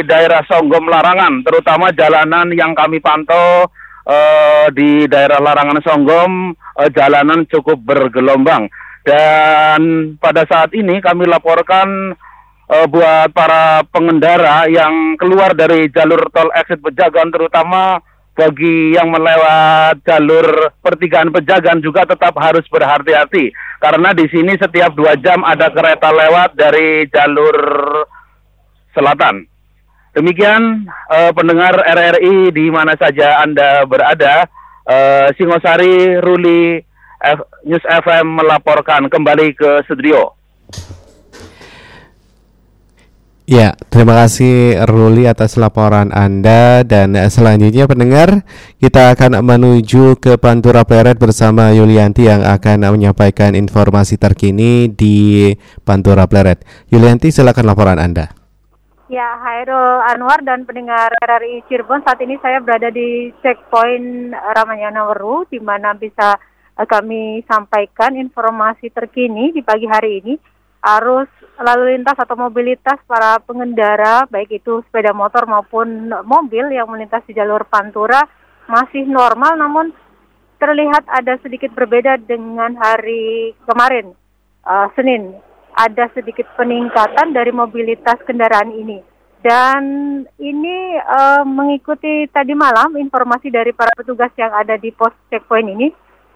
daerah 0.08 0.40
Songgom 0.48 0.88
Larangan, 0.88 1.44
terutama 1.44 1.92
jalanan 1.92 2.48
yang 2.56 2.72
kami 2.72 3.04
pantau 3.04 3.68
uh, 4.08 4.68
di 4.72 5.04
daerah 5.12 5.44
Larangan 5.44 5.84
Songgom 5.84 6.56
uh, 6.56 6.90
jalanan 6.96 7.44
cukup 7.52 7.76
bergelombang. 7.84 8.72
Dan 9.06 10.16
pada 10.18 10.48
saat 10.50 10.74
ini 10.74 10.98
kami 11.04 11.28
laporkan 11.30 12.16
uh, 12.72 12.88
buat 12.88 13.30
para 13.36 13.84
pengendara 13.92 14.66
yang 14.72 15.20
keluar 15.20 15.54
dari 15.54 15.92
jalur 15.92 16.26
tol 16.32 16.50
exit 16.56 16.82
Pejagan 16.82 17.30
terutama 17.30 18.00
bagi 18.36 18.92
yang 19.00 19.16
melewat 19.16 20.04
jalur 20.04 20.76
pertigaan 20.84 21.32
pejagan 21.32 21.80
juga 21.80 22.04
tetap 22.04 22.36
harus 22.36 22.68
berhati-hati 22.68 23.56
karena 23.80 24.12
di 24.12 24.28
sini 24.28 24.60
setiap 24.60 24.92
dua 24.92 25.16
jam 25.16 25.40
ada 25.48 25.72
kereta 25.72 26.12
lewat 26.12 26.60
dari 26.60 27.08
jalur 27.08 27.56
selatan. 28.92 29.48
Demikian 30.16 30.88
uh, 31.12 31.32
pendengar 31.36 31.76
RRI 31.76 32.52
di 32.56 32.72
mana 32.72 32.96
saja 32.96 33.44
Anda 33.44 33.84
berada, 33.84 34.48
uh, 34.88 35.28
Singosari 35.36 36.24
Ruli 36.24 36.80
F 37.20 37.40
News 37.68 37.84
FM 37.84 38.40
melaporkan 38.40 39.12
kembali 39.12 39.52
ke 39.60 39.84
studio. 39.84 40.32
Ya, 43.46 43.78
terima 43.94 44.18
kasih 44.26 44.82
Ruli 44.90 45.30
atas 45.30 45.54
laporan 45.62 46.10
Anda 46.10 46.82
dan 46.82 47.14
selanjutnya 47.30 47.86
pendengar 47.86 48.42
kita 48.82 49.14
akan 49.14 49.38
menuju 49.46 50.18
ke 50.18 50.34
Pantura 50.42 50.82
Pleret 50.82 51.22
bersama 51.22 51.70
Yulianti 51.70 52.26
yang 52.26 52.42
akan 52.42 52.90
menyampaikan 52.90 53.54
informasi 53.54 54.18
terkini 54.18 54.90
di 54.90 55.54
Pantura 55.86 56.26
Pleret. 56.26 56.66
Yulianti 56.90 57.30
silakan 57.30 57.70
laporan 57.70 58.02
Anda. 58.02 58.34
Ya, 59.14 59.38
Hairul 59.38 60.02
Anwar 60.10 60.42
dan 60.42 60.66
pendengar 60.66 61.14
RRI 61.14 61.70
Cirebon 61.70 62.02
saat 62.02 62.18
ini 62.26 62.42
saya 62.42 62.58
berada 62.58 62.90
di 62.90 63.30
checkpoint 63.46 64.34
Ramayana 64.34 65.06
Weru 65.14 65.46
di 65.46 65.62
mana 65.62 65.94
bisa 65.94 66.34
eh, 66.82 66.88
kami 66.90 67.46
sampaikan 67.46 68.18
informasi 68.18 68.90
terkini 68.90 69.54
di 69.54 69.62
pagi 69.62 69.86
hari 69.86 70.26
ini 70.26 70.34
arus 70.82 71.30
lalu 71.60 71.96
lintas 71.96 72.18
atau 72.20 72.36
mobilitas 72.36 73.00
para 73.08 73.40
pengendara 73.44 74.28
baik 74.28 74.60
itu 74.60 74.84
sepeda 74.88 75.16
motor 75.16 75.48
maupun 75.48 76.12
mobil 76.28 76.68
yang 76.72 76.92
melintas 76.92 77.24
di 77.28 77.36
jalur 77.36 77.64
Pantura 77.68 78.24
masih 78.68 79.06
normal 79.08 79.56
namun 79.56 79.94
terlihat 80.58 81.04
ada 81.12 81.38
sedikit 81.44 81.72
berbeda 81.76 82.20
dengan 82.24 82.76
hari 82.80 83.54
kemarin 83.68 84.16
uh, 84.66 84.88
Senin. 84.96 85.36
Ada 85.76 86.08
sedikit 86.16 86.48
peningkatan 86.56 87.36
dari 87.36 87.52
mobilitas 87.52 88.16
kendaraan 88.24 88.72
ini. 88.72 89.04
Dan 89.44 89.84
ini 90.40 90.98
uh, 90.98 91.44
mengikuti 91.44 92.26
tadi 92.32 92.56
malam 92.56 92.96
informasi 92.96 93.52
dari 93.52 93.76
para 93.76 93.92
petugas 93.94 94.32
yang 94.40 94.56
ada 94.56 94.80
di 94.80 94.90
pos 94.90 95.14
checkpoint 95.30 95.70
ini 95.70 95.92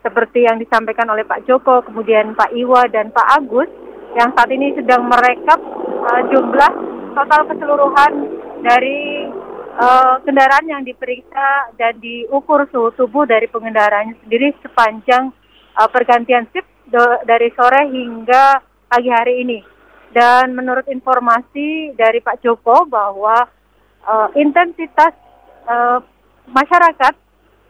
seperti 0.06 0.46
yang 0.46 0.62
disampaikan 0.62 1.10
oleh 1.10 1.26
Pak 1.26 1.50
Joko 1.50 1.82
kemudian 1.82 2.38
Pak 2.38 2.54
Iwa 2.54 2.86
dan 2.88 3.10
Pak 3.10 3.28
Agus 3.34 3.72
yang 4.18 4.30
saat 4.34 4.50
ini 4.50 4.74
sedang 4.74 5.06
merekap 5.06 5.60
uh, 6.06 6.22
jumlah 6.34 6.72
total 7.14 7.42
keseluruhan 7.52 8.14
dari 8.66 9.30
uh, 9.78 10.18
kendaraan 10.26 10.66
yang 10.66 10.82
diperiksa 10.82 11.74
dan 11.78 11.98
diukur 12.02 12.66
suhu 12.74 12.90
tubuh 12.98 13.30
dari 13.30 13.46
pengendaranya 13.46 14.18
sendiri 14.26 14.56
sepanjang 14.66 15.30
uh, 15.78 15.90
pergantian 15.90 16.50
shift 16.50 16.68
dari 17.26 17.54
sore 17.54 17.86
hingga 17.86 18.66
pagi 18.90 19.14
hari 19.14 19.46
ini. 19.46 19.60
Dan 20.10 20.58
menurut 20.58 20.90
informasi 20.90 21.94
dari 21.94 22.18
Pak 22.18 22.42
Joko 22.42 22.90
bahwa 22.90 23.46
uh, 24.10 24.28
intensitas 24.34 25.14
uh, 25.70 26.02
masyarakat 26.50 27.14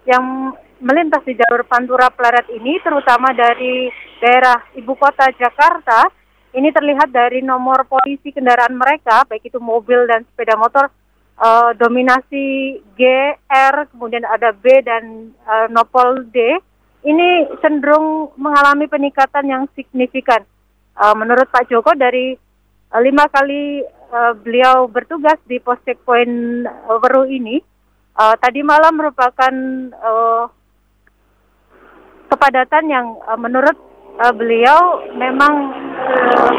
yang 0.07 0.55
melintas 0.79 1.19
di 1.27 1.35
jalur 1.35 1.67
Pantura 1.67 2.07
Pleret 2.07 2.47
ini 2.55 2.79
terutama 2.79 3.35
dari 3.35 3.91
daerah 4.23 4.71
ibu 4.79 4.95
kota 4.95 5.27
Jakarta 5.35 6.07
ini 6.49 6.73
terlihat 6.73 7.13
dari 7.13 7.45
nomor 7.45 7.85
polisi 7.85 8.33
kendaraan 8.33 8.73
mereka, 8.73 9.21
baik 9.29 9.45
itu 9.45 9.61
mobil 9.61 10.09
dan 10.09 10.25
sepeda 10.25 10.57
motor, 10.57 10.89
uh, 11.37 11.71
dominasi 11.77 12.79
G, 12.97 13.01
R, 13.45 13.75
kemudian 13.93 14.25
ada 14.25 14.49
B 14.49 14.81
dan 14.81 15.33
uh, 15.45 15.69
nopol 15.69 16.25
D. 16.33 16.57
Ini 16.99 17.47
cenderung 17.63 18.35
mengalami 18.35 18.89
peningkatan 18.89 19.45
yang 19.47 19.63
signifikan. 19.77 20.43
Uh, 20.99 21.15
menurut 21.15 21.47
Pak 21.47 21.71
Joko 21.71 21.95
dari 21.95 22.35
uh, 22.91 22.99
lima 22.99 23.29
kali 23.31 23.85
uh, 24.11 24.35
beliau 24.35 24.89
bertugas 24.91 25.39
di 25.47 25.63
pos 25.63 25.79
checkpoint 25.87 26.67
uh, 26.67 26.99
Weru 26.99 27.23
ini, 27.29 27.61
uh, 28.19 28.35
tadi 28.35 28.65
malam 28.65 28.99
merupakan 28.99 29.53
uh, 29.95 30.43
kepadatan 32.27 32.83
yang 32.91 33.15
uh, 33.23 33.39
menurut 33.39 33.88
uh, 34.17 34.33
beliau 34.33 35.05
memang 35.13 35.53
uh, 35.93 36.51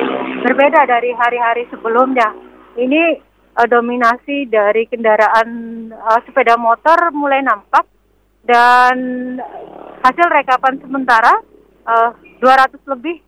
berbeda 0.46 0.86
dari 0.86 1.10
hari-hari 1.16 1.66
sebelumnya. 1.72 2.30
Ini 2.78 3.18
uh, 3.58 3.66
dominasi 3.66 4.46
dari 4.46 4.86
kendaraan 4.86 5.48
uh, 5.90 6.20
sepeda 6.24 6.54
motor 6.54 7.10
mulai 7.10 7.42
nampak 7.42 7.88
dan 8.46 8.96
hasil 10.00 10.26
rekapan 10.32 10.80
sementara 10.80 11.34
uh, 11.84 12.10
200 12.40 12.92
lebih 12.96 13.20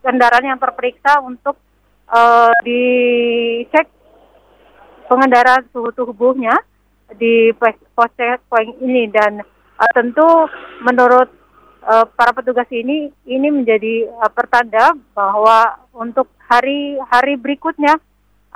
kendaraan 0.00 0.56
yang 0.56 0.60
terperiksa 0.60 1.20
untuk 1.20 1.56
uh, 2.08 2.52
dicek 2.64 3.88
pengendara 5.08 5.60
suhu 5.72 5.92
tubuhnya 5.92 6.56
di 7.20 7.52
pos 7.56 8.10
checkpoint 8.16 8.80
ini 8.80 9.08
dan 9.12 9.44
uh, 9.76 9.90
tentu 9.92 10.48
menurut 10.80 11.28
uh, 11.84 12.08
para 12.08 12.32
petugas 12.32 12.66
ini 12.72 13.12
ini 13.28 13.48
menjadi 13.52 14.08
uh, 14.18 14.32
pertanda 14.32 14.96
bahwa 15.12 15.76
untuk 15.92 16.26
hari-hari 16.48 17.36
berikutnya 17.36 18.00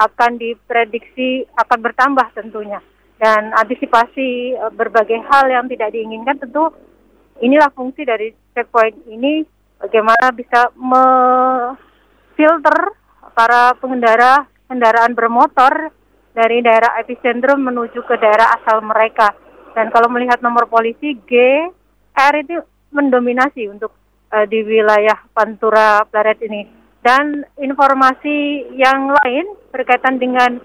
akan 0.00 0.40
diprediksi 0.40 1.44
akan 1.54 1.78
bertambah 1.84 2.26
tentunya. 2.32 2.80
Dan 3.20 3.52
antisipasi 3.54 4.56
uh, 4.56 4.70
berbagai 4.72 5.20
hal 5.28 5.50
yang 5.52 5.68
tidak 5.68 5.92
diinginkan 5.92 6.40
tentu 6.40 6.72
inilah 7.44 7.70
fungsi 7.70 8.02
dari 8.02 8.34
checkpoint 8.56 8.98
ini 9.06 9.46
bagaimana 9.78 10.34
bisa 10.34 10.74
memfilter 10.74 11.78
para 13.34 13.78
pengendara 13.78 14.46
kendaraan 14.66 15.14
bermotor 15.14 15.94
dari 16.34 16.62
daerah 16.62 16.98
epicentrum 16.98 17.62
menuju 17.62 18.02
ke 18.02 18.14
daerah 18.18 18.58
asal 18.58 18.82
mereka. 18.82 19.34
Dan 19.74 19.94
kalau 19.94 20.10
melihat 20.10 20.42
nomor 20.42 20.66
polisi 20.66 21.14
G 21.26 21.32
R 22.14 22.34
itu 22.42 22.58
mendominasi 22.92 23.68
untuk 23.68 23.92
uh, 24.32 24.46
di 24.48 24.64
wilayah 24.64 25.16
Pantura 25.32 26.04
Plaret 26.08 26.40
ini. 26.44 26.66
Dan 26.98 27.46
informasi 27.56 28.68
yang 28.74 29.14
lain 29.22 29.46
berkaitan 29.70 30.18
dengan 30.18 30.58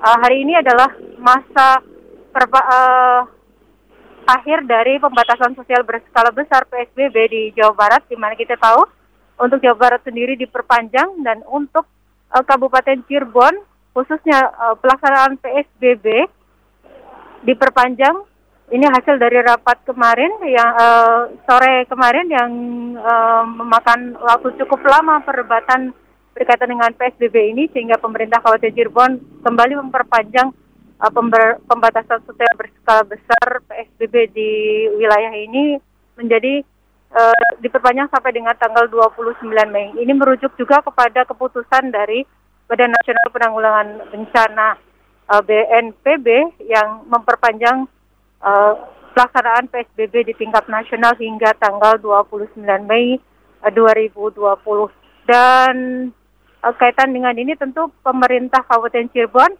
uh, 0.00 0.16
hari 0.22 0.46
ini 0.46 0.54
adalah 0.56 0.88
masa 1.18 1.82
perba, 2.30 2.60
uh, 2.62 3.20
akhir 4.24 4.64
dari 4.64 4.96
pembatasan 4.96 5.52
sosial 5.58 5.84
berskala 5.84 6.32
besar 6.32 6.64
PSBB 6.70 7.16
di 7.28 7.42
Jawa 7.52 7.74
Barat, 7.76 8.02
di 8.08 8.16
mana 8.16 8.32
kita 8.38 8.56
tahu 8.56 8.86
untuk 9.42 9.60
Jawa 9.60 9.76
Barat 9.76 10.00
sendiri 10.06 10.38
diperpanjang 10.38 11.20
dan 11.26 11.42
untuk 11.50 11.84
uh, 12.32 12.42
Kabupaten 12.42 13.02
Cirebon 13.06 13.54
khususnya 13.94 14.50
uh, 14.58 14.74
pelaksanaan 14.78 15.38
PSBB 15.38 16.26
diperpanjang 17.46 18.26
ini 18.74 18.90
hasil 18.90 19.22
dari 19.22 19.38
rapat 19.38 19.86
kemarin 19.86 20.34
yang 20.50 20.70
uh, 20.74 21.30
sore 21.46 21.86
kemarin 21.86 22.26
yang 22.26 22.50
uh, 22.98 23.46
memakan 23.46 24.18
waktu 24.18 24.50
cukup 24.58 24.82
lama 24.82 25.22
perdebatan 25.22 25.94
berkaitan 26.34 26.74
dengan 26.74 26.90
PSBB 26.98 27.54
ini 27.54 27.70
sehingga 27.70 28.02
pemerintah 28.02 28.42
Kabupaten 28.42 28.74
Cirebon 28.74 29.12
kembali 29.46 29.78
memperpanjang 29.78 30.50
uh, 30.98 31.10
pember, 31.14 31.62
pembatasan 31.70 32.18
sosial 32.26 32.50
berskala 32.58 33.06
besar 33.06 33.62
PSBB 33.70 34.34
di 34.34 34.50
wilayah 34.98 35.30
ini 35.30 35.78
menjadi 36.18 36.66
uh, 37.14 37.46
diperpanjang 37.62 38.10
sampai 38.10 38.34
dengan 38.34 38.58
tanggal 38.58 38.90
29 38.90 39.54
Mei. 39.70 39.94
Ini 40.02 40.10
merujuk 40.18 40.50
juga 40.58 40.82
kepada 40.82 41.22
keputusan 41.22 41.94
dari 41.94 42.26
Badan 42.66 42.90
Nasional 42.90 43.30
Penanggulangan 43.30 43.88
Bencana 44.10 44.68
uh, 45.30 45.42
BNPB 45.46 46.58
yang 46.66 47.06
memperpanjang 47.06 47.86
uh, 48.44 48.74
pelaksanaan 49.16 49.72
PSBB 49.72 50.28
di 50.28 50.34
tingkat 50.36 50.68
nasional 50.68 51.16
hingga 51.16 51.56
tanggal 51.56 51.96
29 51.98 52.60
Mei 52.84 53.16
uh, 53.64 53.72
2020. 53.72 54.60
Dan 55.24 55.74
uh, 56.60 56.74
kaitan 56.76 57.16
dengan 57.16 57.34
ini 57.34 57.56
tentu 57.56 57.88
pemerintah 58.04 58.60
Kabupaten 58.68 59.08
Cirebon 59.10 59.52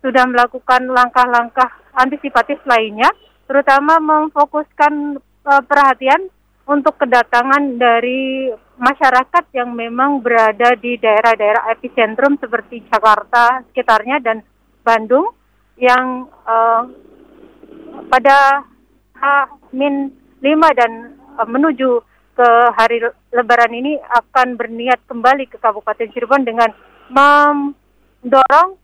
sudah 0.00 0.24
melakukan 0.26 0.90
langkah-langkah 0.90 1.70
antisipatif 1.94 2.58
lainnya, 2.66 3.08
terutama 3.46 4.00
memfokuskan 4.00 5.20
uh, 5.46 5.62
perhatian 5.62 6.32
untuk 6.64 6.96
kedatangan 6.96 7.76
dari 7.76 8.48
masyarakat 8.80 9.44
yang 9.52 9.70
memang 9.76 10.24
berada 10.24 10.74
di 10.74 10.96
daerah-daerah 10.96 11.70
epicentrum 11.76 12.40
seperti 12.40 12.82
Jakarta 12.88 13.62
sekitarnya 13.70 14.18
dan 14.24 14.40
Bandung 14.80 15.30
yang 15.76 16.28
uh, 16.48 16.88
pada 18.10 18.66
H-5 19.18 20.60
dan 20.76 20.92
uh, 21.38 21.48
menuju 21.48 22.02
ke 22.34 22.48
hari 22.74 22.98
Lebaran 23.30 23.70
ini 23.70 23.94
akan 23.98 24.58
berniat 24.58 24.98
kembali 25.06 25.46
ke 25.46 25.56
Kabupaten 25.62 26.10
Cirebon 26.10 26.42
dengan 26.42 26.70
mendorong 27.10 28.74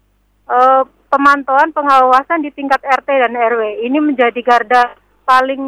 uh, 0.46 0.83
pemantauan 1.11 1.75
pengawasan 1.75 2.46
di 2.46 2.55
tingkat 2.55 2.79
RT 2.83 3.09
dan 3.11 3.35
RW. 3.35 3.83
Ini 3.90 3.99
menjadi 3.99 4.38
garda 4.42 4.94
paling 5.27 5.62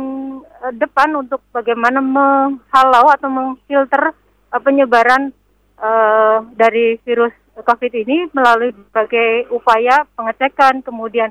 uh, 0.63 0.73
depan 0.75 1.11
untuk 1.19 1.43
bagaimana 1.51 1.99
menghalau 1.99 3.11
atau 3.11 3.29
mengfilter 3.31 4.15
uh, 4.55 4.61
penyebaran 4.63 5.35
uh, 5.83 6.47
dari 6.55 7.03
virus 7.03 7.35
COVID 7.53 7.93
ini 7.93 8.33
melalui 8.33 8.73
berbagai 8.73 9.53
upaya 9.53 10.09
pengecekan, 10.17 10.81
kemudian 10.81 11.29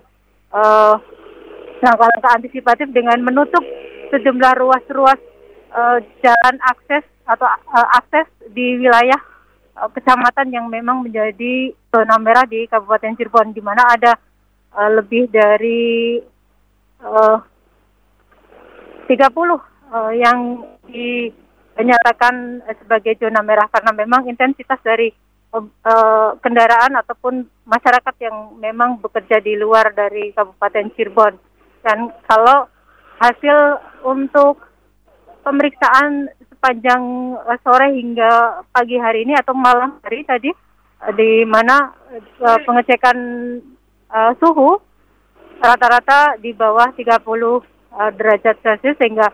langkah-langkah 1.81 2.31
antisipatif 2.37 2.87
dengan 2.93 3.17
menutup 3.25 3.65
sejumlah 4.13 4.53
ruas-ruas 4.61 5.17
uh, 5.73 5.97
jalan 6.21 6.55
akses 6.69 7.05
atau 7.25 7.47
uh, 7.47 7.87
akses 7.97 8.27
di 8.53 8.77
wilayah 8.77 9.17
uh, 9.79 9.89
kecamatan 9.89 10.53
yang 10.53 10.65
memang 10.69 11.01
menjadi 11.01 11.73
zona 11.89 12.15
merah 12.21 12.45
di 12.45 12.69
Kabupaten 12.69 13.17
Cirebon 13.17 13.55
di 13.55 13.61
mana 13.63 13.83
ada 13.87 14.13
uh, 14.77 14.89
lebih 15.01 15.31
dari 15.31 16.21
uh, 17.01 17.37
30 19.09 19.17
uh, 19.17 20.11
yang 20.15 20.39
dinyatakan 20.87 22.63
sebagai 22.79 23.17
zona 23.19 23.41
merah. 23.43 23.67
Karena 23.67 23.91
memang 23.91 24.27
intensitas 24.27 24.79
dari 24.85 25.11
uh, 25.55 26.31
kendaraan 26.39 26.95
ataupun 26.99 27.43
masyarakat 27.67 28.15
yang 28.23 28.55
memang 28.59 28.99
bekerja 29.03 29.43
di 29.43 29.59
luar 29.59 29.91
dari 29.91 30.31
Kabupaten 30.31 30.87
Cirebon 30.95 31.50
dan 31.81 32.13
kalau 32.29 32.69
hasil 33.21 33.57
untuk 34.05 34.61
pemeriksaan 35.45 36.29
sepanjang 36.49 37.01
uh, 37.41 37.57
sore 37.65 37.93
hingga 37.97 38.61
pagi 38.69 38.97
hari 39.01 39.25
ini 39.25 39.33
atau 39.37 39.57
malam 39.57 39.97
hari 40.05 40.21
tadi 40.25 40.53
uh, 41.01 41.13
di 41.13 41.45
mana 41.45 41.93
uh, 42.41 42.59
pengecekan 42.61 43.17
uh, 44.09 44.31
suhu 44.37 44.77
rata-rata 45.61 46.37
di 46.41 46.53
bawah 46.53 46.89
30 46.93 47.17
uh, 47.17 47.61
derajat 48.17 48.57
Celcius 48.61 48.97
sehingga 48.97 49.29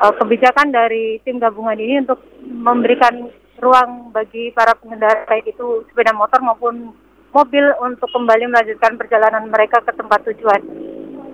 uh, 0.00 0.12
kebijakan 0.20 0.72
dari 0.72 1.20
tim 1.24 1.40
gabungan 1.40 1.76
ini 1.76 2.04
untuk 2.04 2.20
memberikan 2.44 3.28
ruang 3.60 4.12
bagi 4.12 4.52
para 4.52 4.76
pengendara 4.76 5.24
baik 5.24 5.48
itu 5.48 5.84
sepeda 5.88 6.12
motor 6.12 6.40
maupun 6.44 6.92
mobil 7.32 7.64
untuk 7.84 8.08
kembali 8.12 8.48
melanjutkan 8.48 8.96
perjalanan 8.96 9.48
mereka 9.48 9.80
ke 9.84 9.92
tempat 9.92 10.24
tujuan. 10.32 10.60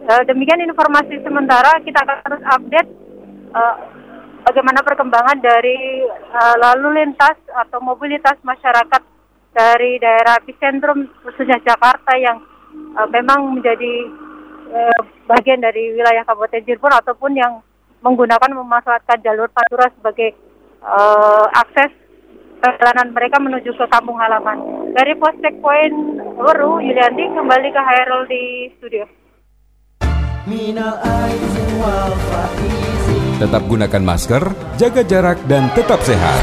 Uh, 0.03 0.23
demikian 0.27 0.59
informasi 0.67 1.23
sementara 1.23 1.79
kita 1.87 2.03
akan 2.03 2.19
terus 2.27 2.43
update 2.43 2.91
uh, 3.55 3.77
bagaimana 4.43 4.83
perkembangan 4.83 5.39
dari 5.39 6.03
uh, 6.11 6.57
lalu 6.59 6.99
lintas 6.99 7.39
atau 7.55 7.79
mobilitas 7.79 8.35
masyarakat 8.43 9.03
dari 9.55 10.03
daerah 10.03 10.43
epicentrum 10.43 11.07
khususnya 11.23 11.63
Jakarta 11.63 12.19
yang 12.19 12.43
uh, 12.99 13.07
memang 13.15 13.55
menjadi 13.55 13.95
uh, 14.75 15.01
bagian 15.31 15.63
dari 15.63 15.95
wilayah 15.95 16.27
Kabupaten 16.27 16.67
Cirebon 16.67 16.99
ataupun 16.99 17.33
yang 17.39 17.63
menggunakan 18.03 18.59
memanfaatkan 18.59 19.23
jalur 19.23 19.47
Pantura 19.55 19.87
sebagai 19.95 20.35
uh, 20.83 21.47
akses 21.63 21.95
perjalanan 22.59 23.15
mereka 23.15 23.39
menuju 23.39 23.71
ke 23.71 23.87
kampung 23.87 24.19
halaman. 24.19 24.91
Dari 24.99 25.15
pos 25.15 25.39
checkpoint 25.39 25.95
Weru, 26.43 26.83
Yulianti 26.83 27.31
kembali 27.39 27.69
ke 27.71 27.81
Hairul 27.87 28.27
di 28.27 28.43
studio. 28.79 29.22
Tetap 33.39 33.63
gunakan 33.71 34.03
masker, 34.03 34.43
jaga 34.75 35.07
jarak, 35.07 35.39
dan 35.47 35.71
tetap 35.79 36.03
sehat. 36.03 36.43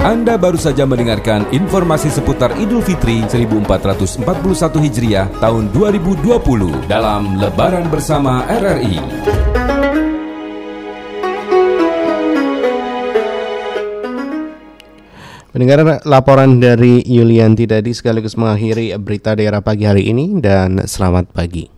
Anda 0.00 0.40
baru 0.40 0.56
saja 0.56 0.88
mendengarkan 0.88 1.44
informasi 1.52 2.08
seputar 2.08 2.56
Idul 2.56 2.80
Fitri 2.80 3.20
1441 3.28 4.24
Hijriah 4.80 5.28
tahun 5.44 5.68
2020 5.76 6.88
dalam 6.88 7.36
Lebaran 7.36 7.92
Bersama 7.92 8.48
RRI. 8.48 8.96
Pendengar 15.52 16.00
laporan 16.08 16.64
dari 16.64 17.04
Yulianti 17.04 17.68
tadi 17.68 17.92
sekaligus 17.92 18.40
mengakhiri 18.40 18.96
berita 18.96 19.36
daerah 19.36 19.60
pagi 19.60 19.84
hari 19.84 20.08
ini 20.08 20.40
dan 20.40 20.88
selamat 20.88 21.28
pagi. 21.36 21.77